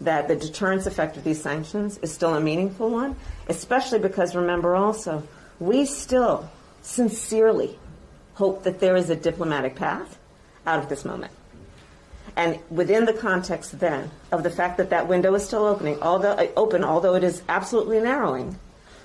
[0.00, 3.16] that the deterrence effect of these sanctions is still a meaningful one,
[3.48, 5.22] especially because remember also,
[5.58, 6.50] we still
[6.82, 7.78] sincerely
[8.34, 10.18] hope that there is a diplomatic path
[10.66, 11.32] out of this moment.
[12.36, 16.32] And within the context then of the fact that that window is still opening, although
[16.32, 18.58] uh, open, although it is absolutely narrowing,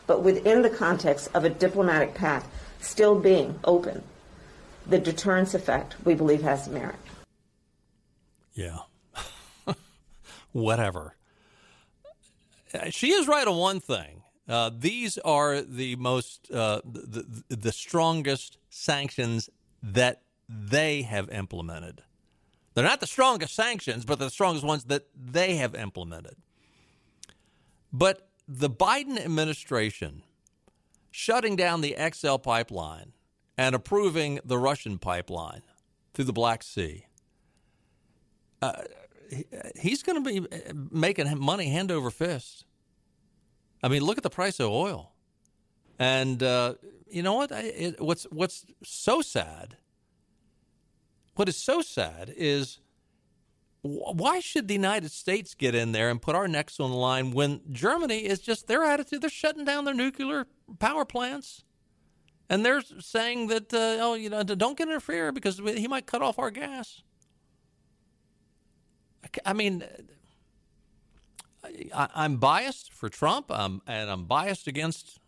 [0.06, 2.46] but within the context of a diplomatic path
[2.82, 4.04] still being open,
[4.88, 6.96] the deterrence effect we believe has merit.
[8.54, 8.80] Yeah.
[10.52, 11.16] Whatever.
[12.74, 14.24] Uh, she is right on one thing.
[14.48, 19.50] Uh, these are the most, uh, the, the, the strongest sanctions
[19.82, 22.02] that they have implemented.
[22.74, 26.36] They're not the strongest sanctions, but the strongest ones that they have implemented.
[27.92, 30.24] But the Biden administration
[31.12, 33.12] shutting down the XL pipeline
[33.62, 35.62] and approving the Russian pipeline
[36.14, 37.06] through the Black Sea,
[38.62, 38.74] uh,
[39.80, 40.48] he's going to be
[40.92, 42.66] making money hand over fist.
[43.84, 45.14] I mean, look at the price of oil.
[46.00, 46.76] And uh,
[47.08, 47.52] you know what?
[47.52, 49.78] It, what's what's so sad
[51.36, 52.80] what is so sad is
[53.82, 57.32] why should the United States get in there and put our necks on the line
[57.32, 59.22] when Germany is just their attitude?
[59.22, 60.46] They're shutting down their nuclear
[60.78, 61.64] power plants.
[62.52, 66.22] And they're saying that, uh, oh, you know, don't get interfere because he might cut
[66.22, 67.02] off our gas.
[69.46, 69.86] I mean,
[71.96, 75.22] I, am biased for Trump, um, and I'm biased against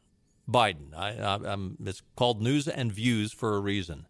[0.51, 0.93] Biden.
[0.93, 4.05] I, am it's called News and Views for a reason.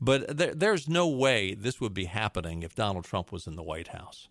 [0.00, 3.62] But there, there's no way this would be happening if Donald Trump was in the
[3.64, 4.28] White House.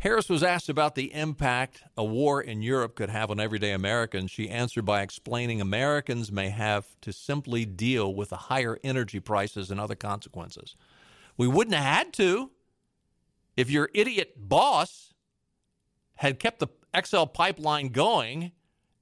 [0.00, 4.30] Harris was asked about the impact a war in Europe could have on everyday Americans.
[4.30, 9.70] She answered by explaining Americans may have to simply deal with the higher energy prices
[9.70, 10.74] and other consequences.
[11.36, 12.50] We wouldn't have had to
[13.58, 15.12] if your idiot boss
[16.14, 18.52] had kept the XL pipeline going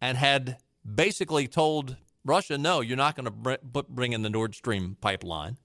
[0.00, 4.96] and had basically told Russia, no, you're not going to bring in the Nord Stream
[5.00, 5.58] pipeline.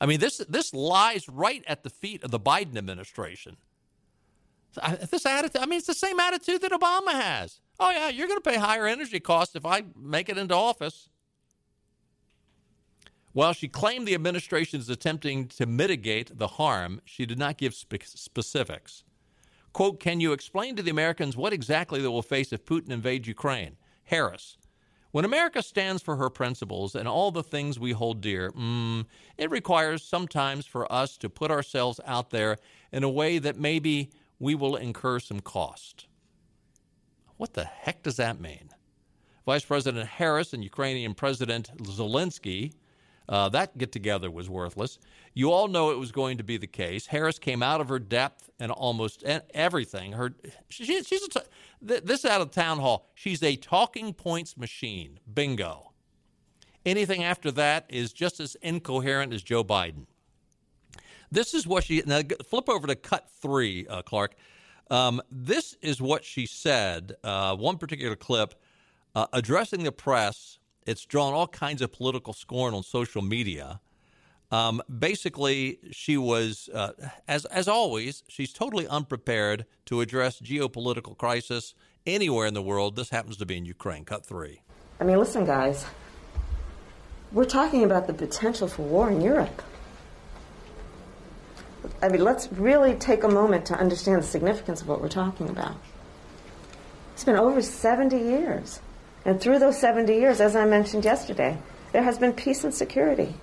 [0.00, 3.56] I mean, this this lies right at the feet of the Biden administration.
[5.10, 7.60] This attitude, I mean, it's the same attitude that Obama has.
[7.80, 11.08] Oh yeah, you're going to pay higher energy costs if I make it into office.
[13.32, 17.74] While she claimed the administration is attempting to mitigate the harm, she did not give
[17.74, 19.04] spe- specifics.
[19.72, 23.28] Quote, Can you explain to the Americans what exactly they will face if Putin invades
[23.28, 23.76] Ukraine?
[24.04, 24.56] Harris,
[25.10, 29.50] when America stands for her principles and all the things we hold dear, mm, it
[29.50, 32.56] requires sometimes for us to put ourselves out there
[32.92, 36.06] in a way that maybe we will incur some cost.
[37.36, 38.70] What the heck does that mean?
[39.46, 42.72] Vice President Harris and Ukrainian President Zelensky
[43.28, 44.98] uh, that get together was worthless.
[45.34, 47.06] You all know it was going to be the case.
[47.06, 49.22] Harris came out of her depth and almost
[49.52, 50.12] everything.
[50.12, 50.34] Her,
[50.68, 51.28] she, she's
[51.80, 53.10] this out of town hall.
[53.14, 55.20] She's a talking points machine.
[55.32, 55.92] Bingo.
[56.86, 60.06] Anything after that is just as incoherent as Joe Biden.
[61.30, 64.34] This is what she now flip over to cut three, uh, Clark.
[64.90, 67.14] Um, this is what she said.
[67.22, 68.54] Uh, one particular clip
[69.14, 73.78] uh, addressing the press it's drawn all kinds of political scorn on social media.
[74.50, 76.92] Um, basically, she was, uh,
[77.28, 81.74] as as always, she's totally unprepared to address geopolitical crisis
[82.06, 82.96] anywhere in the world.
[82.96, 84.06] This happens to be in Ukraine.
[84.06, 84.62] Cut three.
[84.98, 85.84] I mean, listen, guys.
[87.32, 89.60] We're talking about the potential for war in Europe.
[92.02, 95.48] I mean, let's really take a moment to understand the significance of what we're talking
[95.48, 95.76] about.
[97.14, 98.80] It's been over 70 years
[99.24, 101.58] and through those 70 years, as I mentioned yesterday,
[101.92, 103.34] there has been peace and security.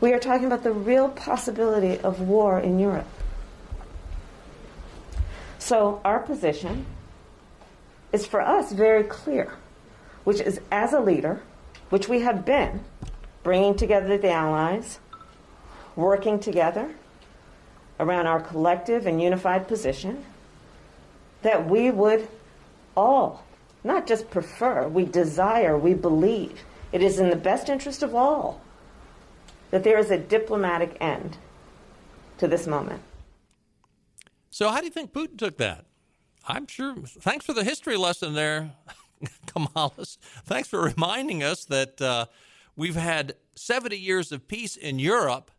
[0.00, 3.06] We are talking about the real possibility of war in Europe.
[5.60, 6.86] So, our position
[8.12, 9.52] is for us very clear,
[10.24, 11.40] which is as a leader,
[11.90, 12.80] which we have been,
[13.44, 14.98] bringing together the allies,
[15.96, 16.94] working together
[18.00, 20.24] around our collective and unified position,
[21.42, 22.28] that we would
[22.96, 23.44] all
[23.84, 26.62] not just prefer, we desire, we believe
[26.92, 28.60] it is in the best interest of all
[29.70, 31.36] that there is a diplomatic end
[32.38, 33.02] to this moment.
[34.50, 35.86] So, how do you think Putin took that?
[36.46, 36.94] I'm sure.
[37.06, 38.72] Thanks for the history lesson there,
[39.46, 39.92] Kamala.
[40.44, 42.26] Thanks for reminding us that uh,
[42.76, 45.50] we've had 70 years of peace in Europe.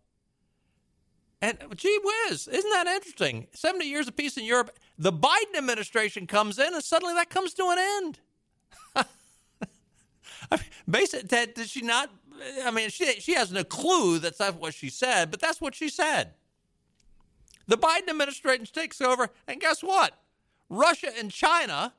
[1.43, 3.47] And gee whiz, isn't that interesting?
[3.51, 4.71] 70 years of peace in Europe.
[4.97, 8.19] The Biden administration comes in and suddenly that comes to an end.
[8.95, 12.09] I mean, basically, she not?
[12.63, 15.89] I mean, she, she has no clue that's what she said, but that's what she
[15.89, 16.31] said.
[17.67, 20.13] The Biden administration takes over, and guess what?
[20.69, 21.93] Russia and China,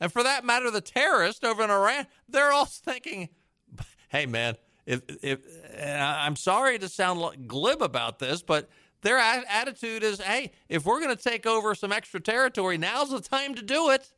[0.00, 3.28] and for that matter, the terrorists over in Iran, they're all thinking,
[4.08, 4.56] hey, man,
[4.90, 5.38] if, if
[5.80, 8.68] I'm sorry to sound glib about this, but
[9.02, 13.20] their attitude is, hey, if we're going to take over some extra territory, now's the
[13.20, 14.12] time to do it.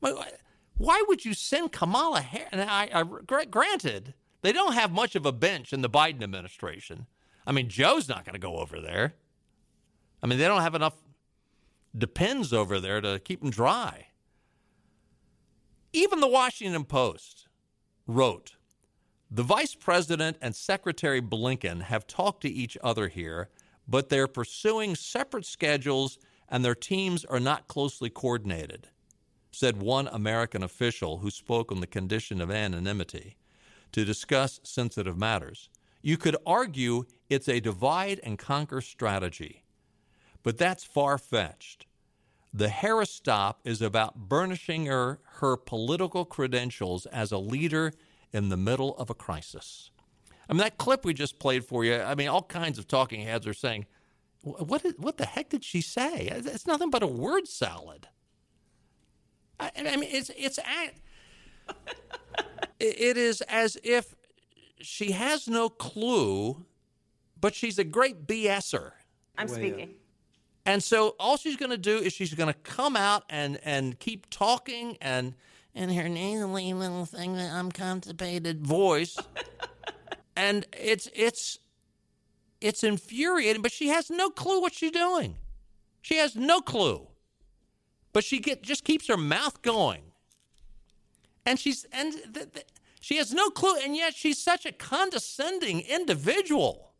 [0.00, 2.50] Why would you send Kamala Harris?
[2.52, 7.06] I, I, granted, they don't have much of a bench in the Biden administration.
[7.46, 9.14] I mean, Joe's not going to go over there.
[10.22, 10.94] I mean, they don't have enough
[11.96, 14.06] depends over there to keep them dry.
[15.92, 17.48] Even the Washington Post
[18.06, 18.56] wrote
[19.34, 23.48] The vice president and Secretary Blinken have talked to each other here,
[23.88, 26.18] but they're pursuing separate schedules
[26.50, 28.88] and their teams are not closely coordinated,
[29.50, 33.38] said one American official who spoke on the condition of anonymity
[33.92, 35.70] to discuss sensitive matters.
[36.02, 39.64] You could argue it's a divide and conquer strategy,
[40.42, 41.86] but that's far fetched.
[42.52, 47.94] The Harris stop is about burnishing her, her political credentials as a leader
[48.32, 49.90] in the middle of a crisis.
[50.48, 53.22] I mean, that clip we just played for you, I mean, all kinds of talking
[53.22, 53.86] heads are saying,
[54.42, 56.28] what, is, what the heck did she say?
[56.30, 58.08] It's nothing but a word salad.
[59.60, 60.58] I, I mean, it's, it's,
[62.80, 64.14] it is as if
[64.80, 66.64] she has no clue,
[67.40, 68.92] but she's a great BSer.
[69.38, 69.94] I'm speaking.
[70.64, 73.98] And so all she's going to do is she's going to come out and and
[73.98, 75.34] keep talking and
[75.74, 79.16] in her nasally little thing that unconstipated voice.
[80.36, 81.58] and it's it's
[82.60, 85.36] it's infuriating, but she has no clue what she's doing.
[86.00, 87.08] She has no clue.
[88.12, 90.02] But she get just keeps her mouth going.
[91.44, 92.66] And she's and th- th-
[93.00, 96.92] she has no clue, and yet she's such a condescending individual,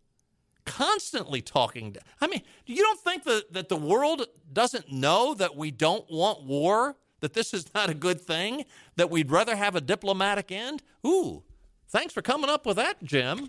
[0.67, 1.93] constantly talking.
[1.93, 6.11] To, I mean, you don't think that, that the world doesn't know that we don't
[6.11, 8.67] want war, that this is not a good thing,
[8.97, 10.83] that we'd rather have a diplomatic end?
[11.07, 11.43] Ooh,
[11.89, 13.49] thanks for coming up with that, Jim.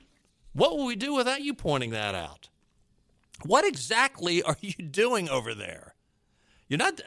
[0.54, 2.50] What will we do without you pointing that out?
[3.46, 5.96] What exactly are you doing over there?
[6.70, 7.02] You're not.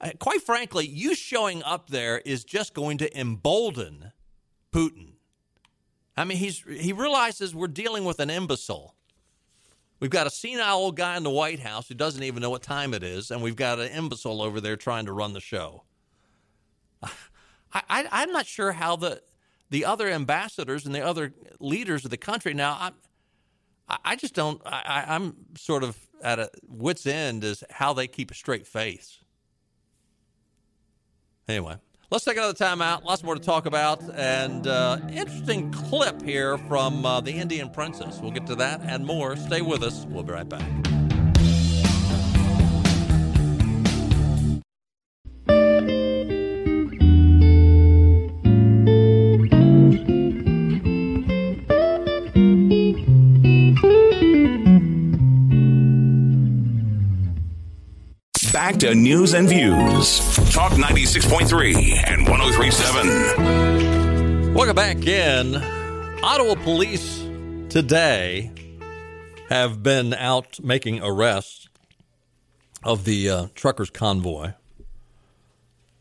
[0.00, 4.12] Uh, quite frankly, you showing up there is just going to embolden
[4.72, 5.12] Putin.
[6.16, 8.93] I mean, he's he realizes we're dealing with an imbecile.
[10.04, 12.60] We've got a senile old guy in the White House who doesn't even know what
[12.60, 15.84] time it is, and we've got an imbecile over there trying to run the show.
[17.02, 17.08] I,
[17.88, 19.22] I, am not sure how the
[19.70, 22.76] the other ambassadors and the other leaders of the country now.
[22.78, 22.92] I'm,
[24.04, 24.60] I just don't.
[24.66, 29.20] I, I'm sort of at a wit's end as how they keep a straight face.
[31.48, 31.76] Anyway,
[32.10, 33.04] Let's take another time out.
[33.04, 34.02] Lots more to talk about.
[34.14, 38.20] And uh, interesting clip here from uh, the Indian Princess.
[38.20, 39.36] We'll get to that and more.
[39.36, 40.06] Stay with us.
[40.08, 40.93] We'll be right back.
[58.64, 60.20] Back to news and views.
[60.50, 64.54] Talk 96.3 and 1037.
[64.54, 65.56] Welcome back in.
[66.24, 67.28] Ottawa police
[67.68, 68.50] today
[69.50, 71.68] have been out making arrests
[72.82, 74.54] of the uh, truckers' convoy.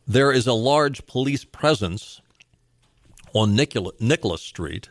[0.07, 2.21] There is a large police presence
[3.33, 4.89] on Nicholas Street.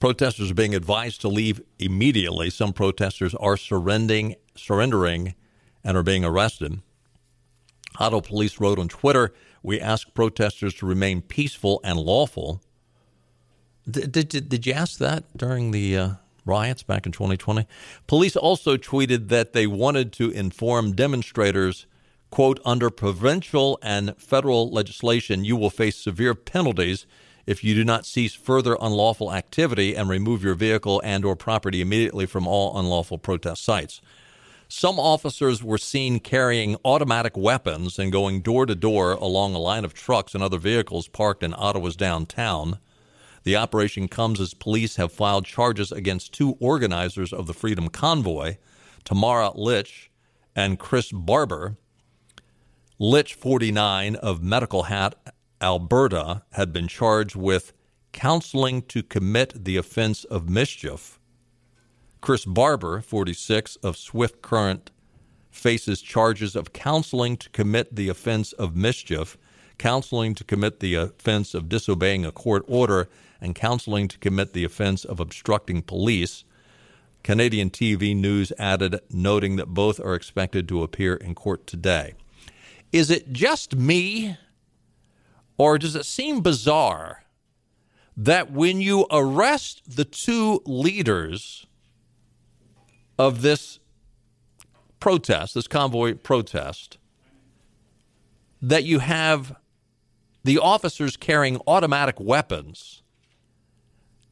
[0.00, 2.48] Protesters are being advised to leave immediately.
[2.48, 5.34] Some protesters are surrendering, surrendering
[5.84, 6.80] and are being arrested.
[8.02, 9.32] Ottawa Police wrote on Twitter,
[9.62, 12.60] "We ask protesters to remain peaceful and lawful."
[13.88, 16.08] Did, did, did you ask that during the uh,
[16.44, 17.66] riots back in 2020?
[18.06, 21.86] Police also tweeted that they wanted to inform demonstrators,
[22.30, 27.06] quote, under provincial and federal legislation, you will face severe penalties
[27.46, 31.80] if you do not cease further unlawful activity and remove your vehicle and or property
[31.80, 34.00] immediately from all unlawful protest sites.
[34.74, 39.84] Some officers were seen carrying automatic weapons and going door to door along a line
[39.84, 42.78] of trucks and other vehicles parked in Ottawa's downtown.
[43.42, 48.56] The operation comes as police have filed charges against two organizers of the Freedom Convoy,
[49.04, 50.10] Tamara Lich
[50.56, 51.76] and Chris Barber.
[52.98, 57.74] Lich, 49, of Medicine Hat, Alberta, had been charged with
[58.12, 61.20] counseling to commit the offense of mischief.
[62.22, 64.92] Chris Barber, 46, of Swift Current,
[65.50, 69.36] faces charges of counseling to commit the offense of mischief,
[69.76, 73.08] counseling to commit the offense of disobeying a court order,
[73.40, 76.44] and counseling to commit the offense of obstructing police.
[77.24, 82.14] Canadian TV News added, noting that both are expected to appear in court today.
[82.92, 84.36] Is it just me,
[85.58, 87.24] or does it seem bizarre
[88.16, 91.66] that when you arrest the two leaders
[93.18, 93.78] of this
[95.00, 96.98] protest, this convoy protest,
[98.60, 99.56] that you have
[100.44, 103.02] the officers carrying automatic weapons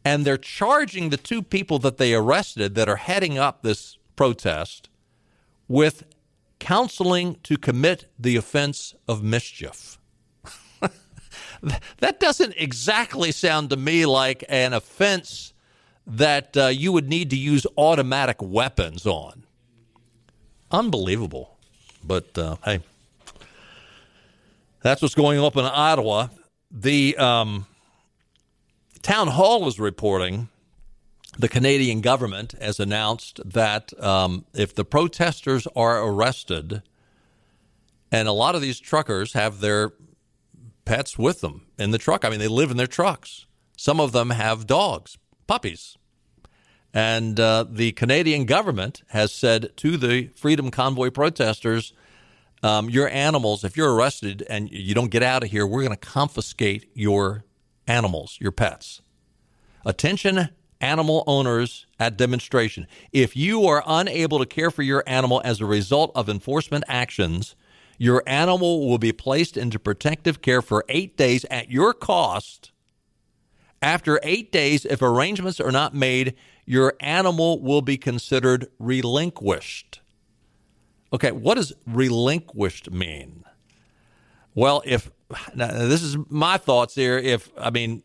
[0.04, 4.88] and they're charging the two people that they arrested that are heading up this protest
[5.68, 6.04] with
[6.58, 9.98] counseling to commit the offense of mischief.
[11.98, 15.52] that doesn't exactly sound to me like an offense
[16.06, 19.44] that uh, you would need to use automatic weapons on.
[20.70, 21.58] Unbelievable.
[22.02, 22.80] But uh, hey,
[24.82, 26.28] that's what's going up in Ottawa.
[26.70, 27.66] The um,
[29.02, 30.48] Townhall is reporting
[31.38, 36.82] the Canadian government has announced that um, if the protesters are arrested,
[38.12, 39.92] and a lot of these truckers have their
[40.84, 42.24] pets with them in the truck.
[42.24, 43.46] I mean, they live in their trucks.
[43.76, 45.16] Some of them have dogs,
[45.50, 45.98] puppies.
[46.94, 51.92] And uh, the Canadian government has said to the Freedom Convoy protesters,
[52.62, 55.90] um, your animals, if you're arrested and you don't get out of here, we're going
[55.90, 57.42] to confiscate your
[57.88, 59.02] animals, your pets.
[59.84, 62.86] Attention, animal owners at demonstration.
[63.10, 67.56] If you are unable to care for your animal as a result of enforcement actions,
[67.98, 72.70] your animal will be placed into protective care for eight days at your cost.
[73.82, 76.34] After eight days, if arrangements are not made,
[76.66, 80.00] your animal will be considered relinquished.
[81.12, 83.44] Okay, what does relinquished mean?
[84.54, 85.10] Well, if
[85.54, 88.02] this is my thoughts here, if I mean,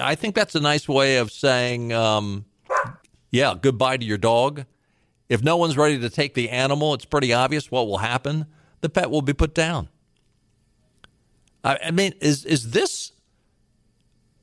[0.00, 2.44] I think that's a nice way of saying, um,
[3.30, 4.64] yeah, goodbye to your dog.
[5.28, 8.46] If no one's ready to take the animal, it's pretty obvious what will happen.
[8.80, 9.88] The pet will be put down.
[11.62, 13.12] I, I mean, is is this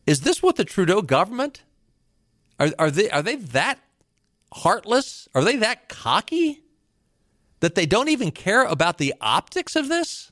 [0.08, 1.62] is this what the Trudeau government
[2.60, 3.80] are, are they are they that
[4.52, 5.28] heartless?
[5.36, 6.64] Are they that cocky
[7.60, 10.32] that they don't even care about the optics of this?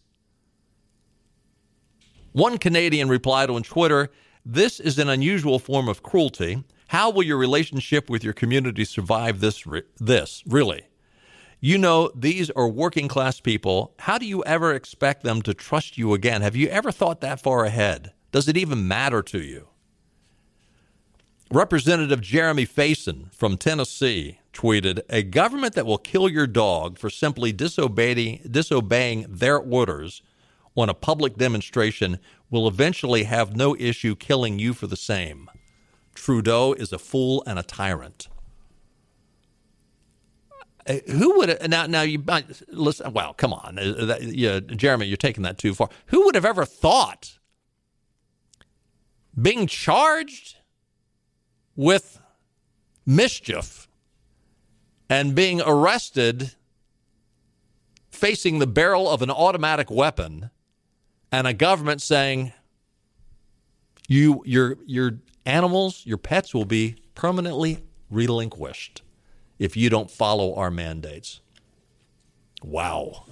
[2.32, 4.09] One Canadian replied on Twitter,
[4.45, 6.63] "This is an unusual form of cruelty.
[6.88, 9.63] How will your relationship with your community survive this
[9.97, 10.84] this, really?"
[11.59, 13.93] You know, these are working class people.
[13.99, 16.41] How do you ever expect them to trust you again?
[16.41, 18.13] Have you ever thought that far ahead?
[18.36, 19.69] Does it even matter to you?
[21.49, 27.53] Representative Jeremy Faison from Tennessee tweeted A government that will kill your dog for simply
[27.53, 30.21] disobeying, disobeying their orders
[30.75, 32.19] on a public demonstration
[32.49, 35.49] will eventually have no issue killing you for the same.
[36.13, 38.27] Trudeau is a fool and a tyrant.
[40.86, 41.86] Uh, who would now?
[41.86, 42.21] Now you
[42.67, 43.13] listen.
[43.13, 45.88] Well, come on, uh, that, yeah, Jeremy, you're taking that too far.
[46.07, 47.39] Who would have ever thought
[49.39, 50.57] being charged
[51.75, 52.19] with
[53.05, 53.88] mischief
[55.09, 56.53] and being arrested
[58.09, 60.49] facing the barrel of an automatic weapon
[61.31, 62.53] and a government saying
[64.07, 69.01] you your your animals your pets will be permanently relinquished
[69.59, 71.41] if you don't follow our mandates.
[72.63, 73.25] Wow.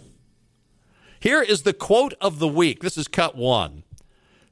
[1.19, 2.81] Here is the quote of the week.
[2.81, 3.83] This is cut 1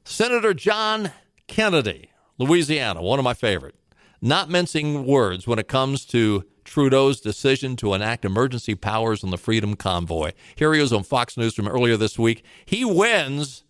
[0.04, 1.12] senator john
[1.46, 3.74] kennedy louisiana one of my favorite
[4.22, 9.36] not mincing words when it comes to Trudeau's decision to enact emergency powers on the
[9.36, 10.30] Freedom Convoy.
[10.54, 12.44] Here he is on Fox News from earlier this week.
[12.64, 13.64] He wins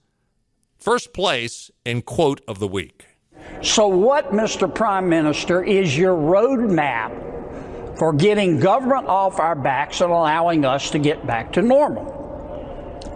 [0.78, 3.06] first place in quote of the week.
[3.62, 4.72] So, what, Mr.
[4.72, 10.98] Prime Minister, is your roadmap for getting government off our backs and allowing us to
[10.98, 12.18] get back to normal?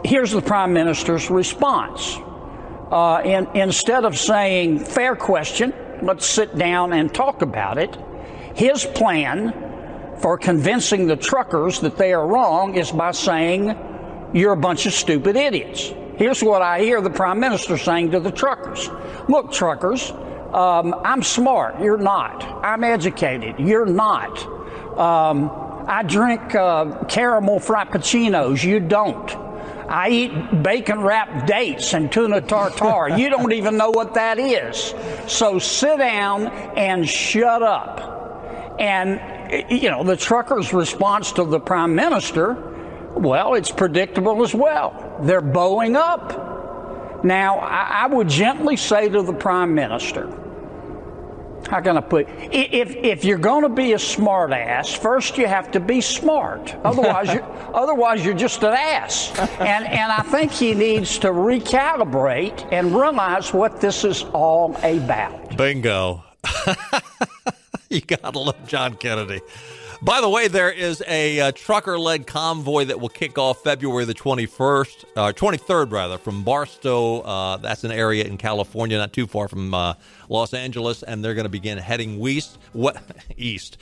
[0.05, 2.17] Here's the Prime Minister's response.
[2.91, 7.97] Uh, in, instead of saying, fair question, let's sit down and talk about it.
[8.55, 9.53] His plan
[10.21, 13.77] for convincing the truckers that they are wrong is by saying,
[14.33, 15.93] You're a bunch of stupid idiots.
[16.17, 18.89] Here's what I hear the Prime Minister saying to the truckers
[19.29, 20.13] Look, truckers,
[20.53, 21.81] um, I'm smart.
[21.81, 22.45] You're not.
[22.65, 23.59] I'm educated.
[23.59, 24.47] You're not.
[24.97, 25.51] Um,
[25.87, 28.65] I drink uh, caramel frappuccinos.
[28.65, 29.46] You don't.
[29.89, 33.17] I eat bacon wrapped dates and tuna tartare.
[33.17, 34.95] you don't even know what that is.
[35.27, 38.77] So sit down and shut up.
[38.79, 42.55] And, you know, the truckers' response to the prime minister,
[43.15, 45.19] well, it's predictable as well.
[45.23, 47.25] They're bowing up.
[47.25, 50.31] Now, I, would gently say to the prime minister,
[51.67, 55.47] how can I put if if you're going to be a smart ass, first you
[55.47, 56.75] have to be smart.
[56.85, 57.41] Otherwise, you
[57.75, 59.37] otherwise you're just an ass.
[59.61, 65.57] And and I think he needs to recalibrate and realize what this is all about.
[65.57, 66.25] Bingo.
[67.91, 69.41] you gotta love John Kennedy.
[70.03, 74.15] By the way, there is a uh, trucker-led convoy that will kick off February the
[74.15, 77.21] 21st, uh, 23rd rather, from Barstow.
[77.21, 79.95] Uh, that's an area in California, not too far from uh,
[80.29, 82.59] Los Angeles, and they're going to begin heading west.
[82.75, 83.03] What
[83.39, 83.79] east?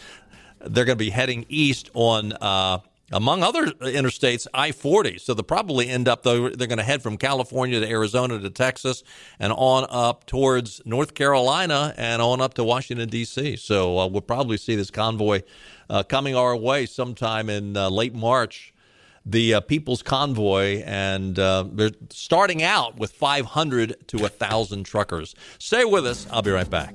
[0.60, 2.78] They're going to be heading east on uh,
[3.10, 5.18] among other interstates, I 40.
[5.18, 8.50] So they'll probably end up, though, they're going to head from California to Arizona to
[8.50, 9.02] Texas
[9.38, 13.56] and on up towards North Carolina and on up to Washington, D.C.
[13.56, 15.42] So uh, we'll probably see this convoy
[15.88, 18.72] uh, coming our way sometime in uh, late March.
[19.26, 25.34] The uh, People's Convoy, and uh, they're starting out with 500 to 1,000 truckers.
[25.58, 26.26] Stay with us.
[26.30, 26.94] I'll be right back.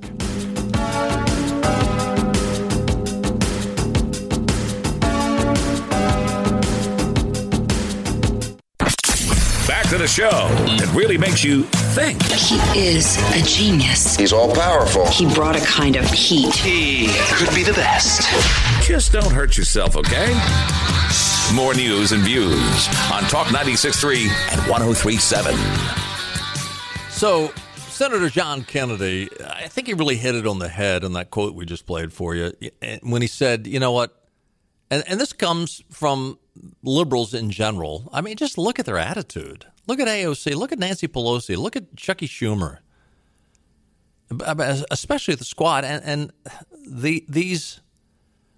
[9.99, 10.47] To the show
[10.77, 12.23] that really makes you think.
[12.23, 12.55] He
[12.87, 14.15] is a genius.
[14.15, 15.05] He's all powerful.
[15.07, 16.55] He brought a kind of heat.
[16.55, 18.21] He could be the best.
[18.81, 20.31] Just don't hurt yourself, okay?
[21.53, 27.11] More news and views on Talk 96.3 and 103.7.
[27.11, 31.29] So, Senator John Kennedy, I think he really hit it on the head in that
[31.29, 34.15] quote we just played for you eh, when he said, you know what?
[34.91, 36.39] And, and this comes from
[36.83, 38.09] liberals in general.
[38.13, 39.65] I mean, just look at their attitude.
[39.89, 40.53] Look at AOC.
[40.53, 41.57] Look at Nancy Pelosi.
[41.57, 42.77] Look at Chuckie Schumer.
[44.91, 46.31] Especially the squad and and
[46.87, 47.81] the these.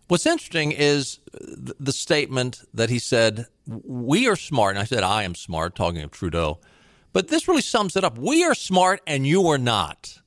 [0.09, 5.23] What's interesting is the statement that he said, "We are smart." And I said, "I
[5.23, 6.59] am smart," talking of Trudeau.
[7.13, 8.17] But this really sums it up.
[8.17, 10.19] We are smart, and you are not.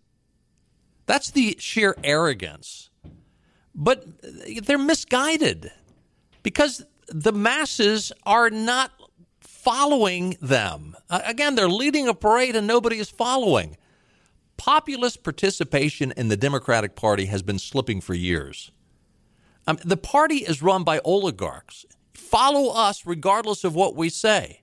[1.04, 2.88] That's the sheer arrogance.
[3.74, 5.70] But uh, they're misguided
[6.42, 8.90] because the masses are not
[9.64, 10.94] following them.
[11.08, 13.76] Uh, again, they're leading a parade and nobody is following.
[14.56, 18.70] Populist participation in the Democratic Party has been slipping for years.
[19.66, 21.86] Um, the party is run by oligarchs.
[22.12, 24.60] Follow us regardless of what we say.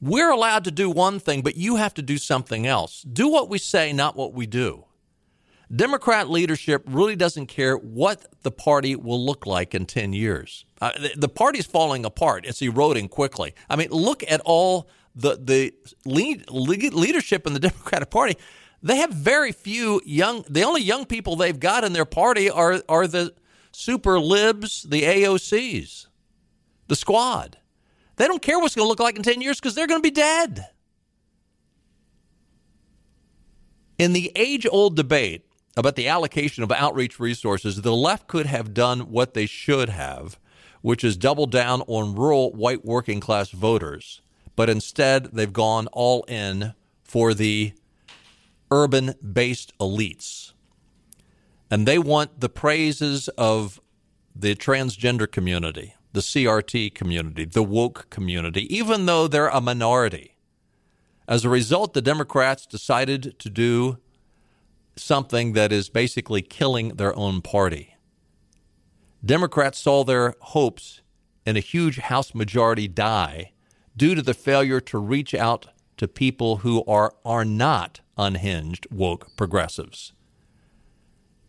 [0.00, 3.02] We're allowed to do one thing, but you have to do something else.
[3.02, 4.84] Do what we say, not what we do.
[5.74, 10.64] Democrat leadership really doesn't care what the party will look like in 10 years.
[10.80, 12.46] Uh, the, the party's falling apart.
[12.46, 13.54] It's eroding quickly.
[13.68, 15.74] I mean, look at all the, the
[16.06, 18.36] lead, lead, leadership in the Democratic Party.
[18.82, 22.80] They have very few young, the only young people they've got in their party are,
[22.88, 23.34] are the
[23.72, 26.06] super libs, the AOCs,
[26.86, 27.58] the squad.
[28.16, 30.06] They don't care what's going to look like in 10 years because they're going to
[30.06, 30.68] be dead.
[33.98, 35.47] In the age old debate
[35.78, 40.36] about the allocation of outreach resources, the left could have done what they should have,
[40.82, 44.20] which is double down on rural white working class voters.
[44.56, 46.74] But instead, they've gone all in
[47.04, 47.74] for the
[48.72, 50.52] urban based elites.
[51.70, 53.80] And they want the praises of
[54.34, 60.34] the transgender community, the CRT community, the woke community, even though they're a minority.
[61.28, 63.98] As a result, the Democrats decided to do
[64.98, 67.96] something that is basically killing their own party.
[69.24, 71.00] Democrats saw their hopes
[71.44, 73.52] in a huge House majority die
[73.96, 79.34] due to the failure to reach out to people who are, are not unhinged woke
[79.36, 80.12] progressives.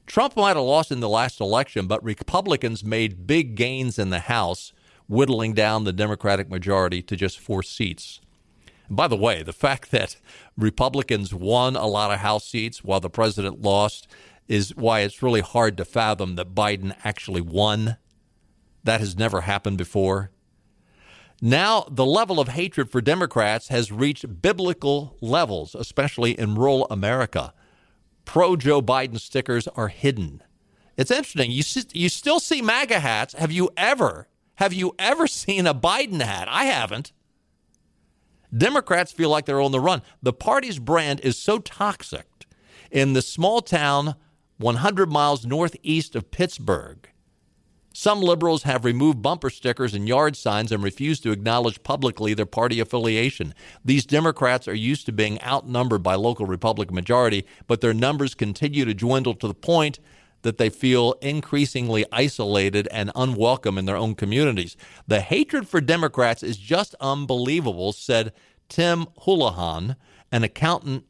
[0.08, 4.22] Trump might have lost in the last election, but Republicans made big gains in the
[4.22, 4.74] House,
[5.08, 8.20] whittling down the Democratic majority to just four seats.
[8.90, 10.16] By the way, the fact that
[10.60, 14.08] Republicans won a lot of House seats while the president lost
[14.48, 17.98] is why it's really hard to fathom that Biden actually won.
[18.84, 20.32] That has never happened before.
[21.42, 27.54] Now, the level of hatred for Democrats has reached biblical levels, especially in rural America.
[28.26, 30.44] Pro Joe Biden stickers are hidden.
[30.98, 31.52] It's interesting.
[31.52, 33.34] You, you still see MAGA hats.
[33.36, 36.48] Have you ever, have you ever seen a Biden hat?
[36.50, 37.14] I haven't.
[38.56, 40.02] Democrats feel like they're on the run.
[40.22, 42.26] The party's brand is so toxic
[42.92, 44.16] in the small town
[44.58, 47.10] 100 miles northeast of Pittsburgh.
[47.94, 52.46] Some liberals have removed bumper stickers and yard signs and refused to acknowledge publicly their
[52.46, 53.54] party affiliation.
[53.84, 58.86] These Democrats are used to being outnumbered by local Republican majority, but their numbers continue
[58.86, 60.00] to dwindle to the point
[60.42, 64.78] that they feel increasingly isolated and unwelcome in their own communities.
[65.08, 68.34] The hatred for Democrats is just unbelievable, said
[68.70, 69.96] Tim Houlihan,
[70.32, 71.06] an accountant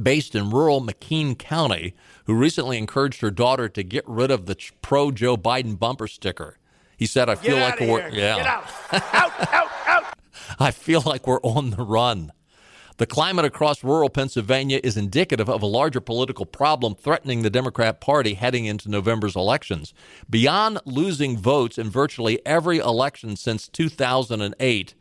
[0.00, 1.94] based in rural McKean County,
[2.24, 6.58] who recently encouraged her daughter to get rid of the pro Joe Biden bumper sticker.
[6.96, 8.20] He said, "I feel like we're here.
[8.20, 10.04] yeah, out, out, out, out."
[10.58, 12.32] I feel like we're on the run."
[13.00, 17.98] The climate across rural Pennsylvania is indicative of a larger political problem threatening the Democrat
[17.98, 19.94] Party heading into November's elections.
[20.28, 24.94] Beyond losing votes in virtually every election since 2008,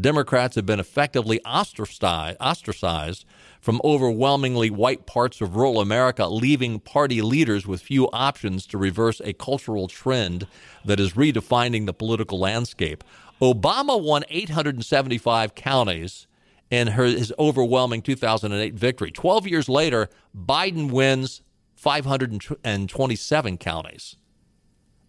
[0.00, 3.26] Democrats have been effectively ostracized
[3.60, 9.20] from overwhelmingly white parts of rural America, leaving party leaders with few options to reverse
[9.22, 10.46] a cultural trend
[10.86, 13.04] that is redefining the political landscape.
[13.42, 16.26] Obama won 875 counties
[16.74, 19.10] in her, his overwhelming 2008 victory.
[19.10, 21.42] 12 years later, Biden wins
[21.76, 24.16] 527 counties.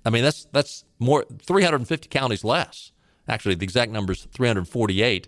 [0.06, 2.92] I mean, that's that's more 350 counties less.
[3.28, 5.28] Actually, the exact number is 348.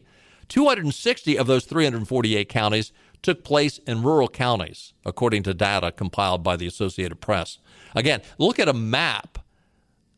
[0.50, 6.56] 260 of those 348 counties took place in rural counties, according to data compiled by
[6.56, 7.58] the Associated Press.
[7.96, 9.40] Again, look at a map,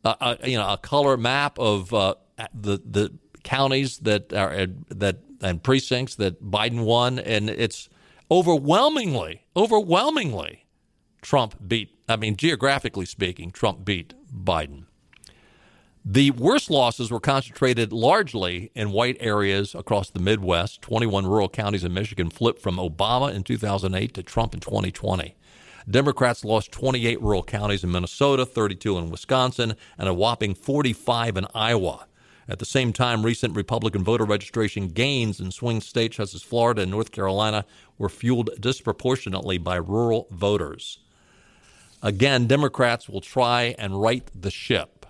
[0.04, 2.14] uh, uh, you know, a color map of uh,
[2.52, 3.12] the the
[3.42, 7.88] counties that are that and precincts that Biden won, and it's
[8.30, 10.66] overwhelmingly, overwhelmingly,
[11.22, 11.94] Trump beat.
[12.08, 14.84] I mean, geographically speaking, Trump beat Biden.
[16.04, 20.80] The worst losses were concentrated largely in white areas across the Midwest.
[20.80, 25.36] 21 rural counties in Michigan flipped from Obama in 2008 to Trump in 2020.
[25.88, 31.46] Democrats lost 28 rural counties in Minnesota, 32 in Wisconsin, and a whopping 45 in
[31.54, 32.06] Iowa.
[32.48, 36.82] At the same time, recent Republican voter registration gains in swing states such as Florida
[36.82, 37.64] and North Carolina
[37.98, 40.98] were fueled disproportionately by rural voters.
[42.02, 45.06] Again, Democrats will try and right the ship.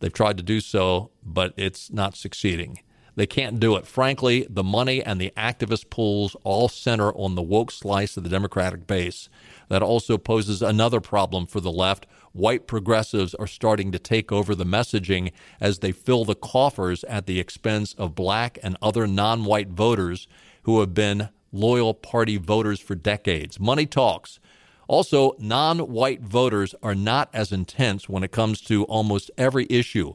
[0.00, 2.80] They've tried to do so, but it's not succeeding.
[3.16, 3.86] They can't do it.
[3.86, 8.28] Frankly, the money and the activist pools all center on the woke slice of the
[8.28, 9.30] Democratic base.
[9.68, 12.06] That also poses another problem for the left.
[12.36, 17.24] White progressives are starting to take over the messaging as they fill the coffers at
[17.24, 20.28] the expense of black and other non white voters
[20.64, 23.58] who have been loyal party voters for decades.
[23.58, 24.38] Money talks.
[24.86, 30.12] Also, non white voters are not as intense when it comes to almost every issue.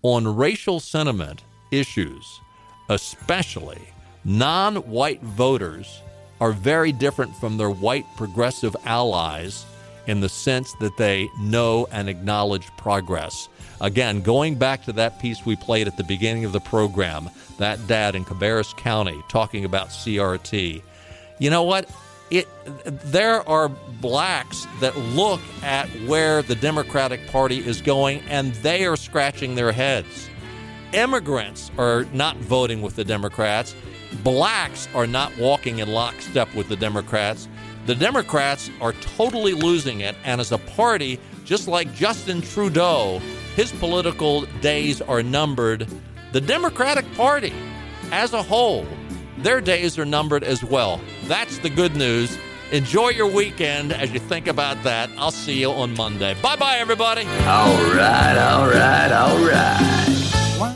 [0.00, 2.40] On racial sentiment issues,
[2.88, 3.92] especially,
[4.24, 6.00] non white voters
[6.40, 9.66] are very different from their white progressive allies
[10.08, 13.48] in the sense that they know and acknowledge progress.
[13.80, 17.86] Again, going back to that piece we played at the beginning of the program, that
[17.86, 20.82] dad in Cabarrus County talking about CRT.
[21.38, 21.88] You know what?
[22.30, 22.48] It
[22.84, 28.96] there are blacks that look at where the Democratic Party is going and they are
[28.96, 30.28] scratching their heads.
[30.92, 33.74] Immigrants are not voting with the Democrats
[34.22, 37.48] blacks are not walking in lockstep with the Democrats.
[37.88, 40.14] The Democrats are totally losing it.
[40.22, 43.18] And as a party, just like Justin Trudeau,
[43.56, 45.88] his political days are numbered.
[46.32, 47.54] The Democratic Party
[48.12, 48.86] as a whole,
[49.38, 51.00] their days are numbered as well.
[51.24, 52.36] That's the good news.
[52.72, 55.08] Enjoy your weekend as you think about that.
[55.16, 56.36] I'll see you on Monday.
[56.42, 57.22] Bye bye, everybody.
[57.22, 60.74] All right, all right, all right.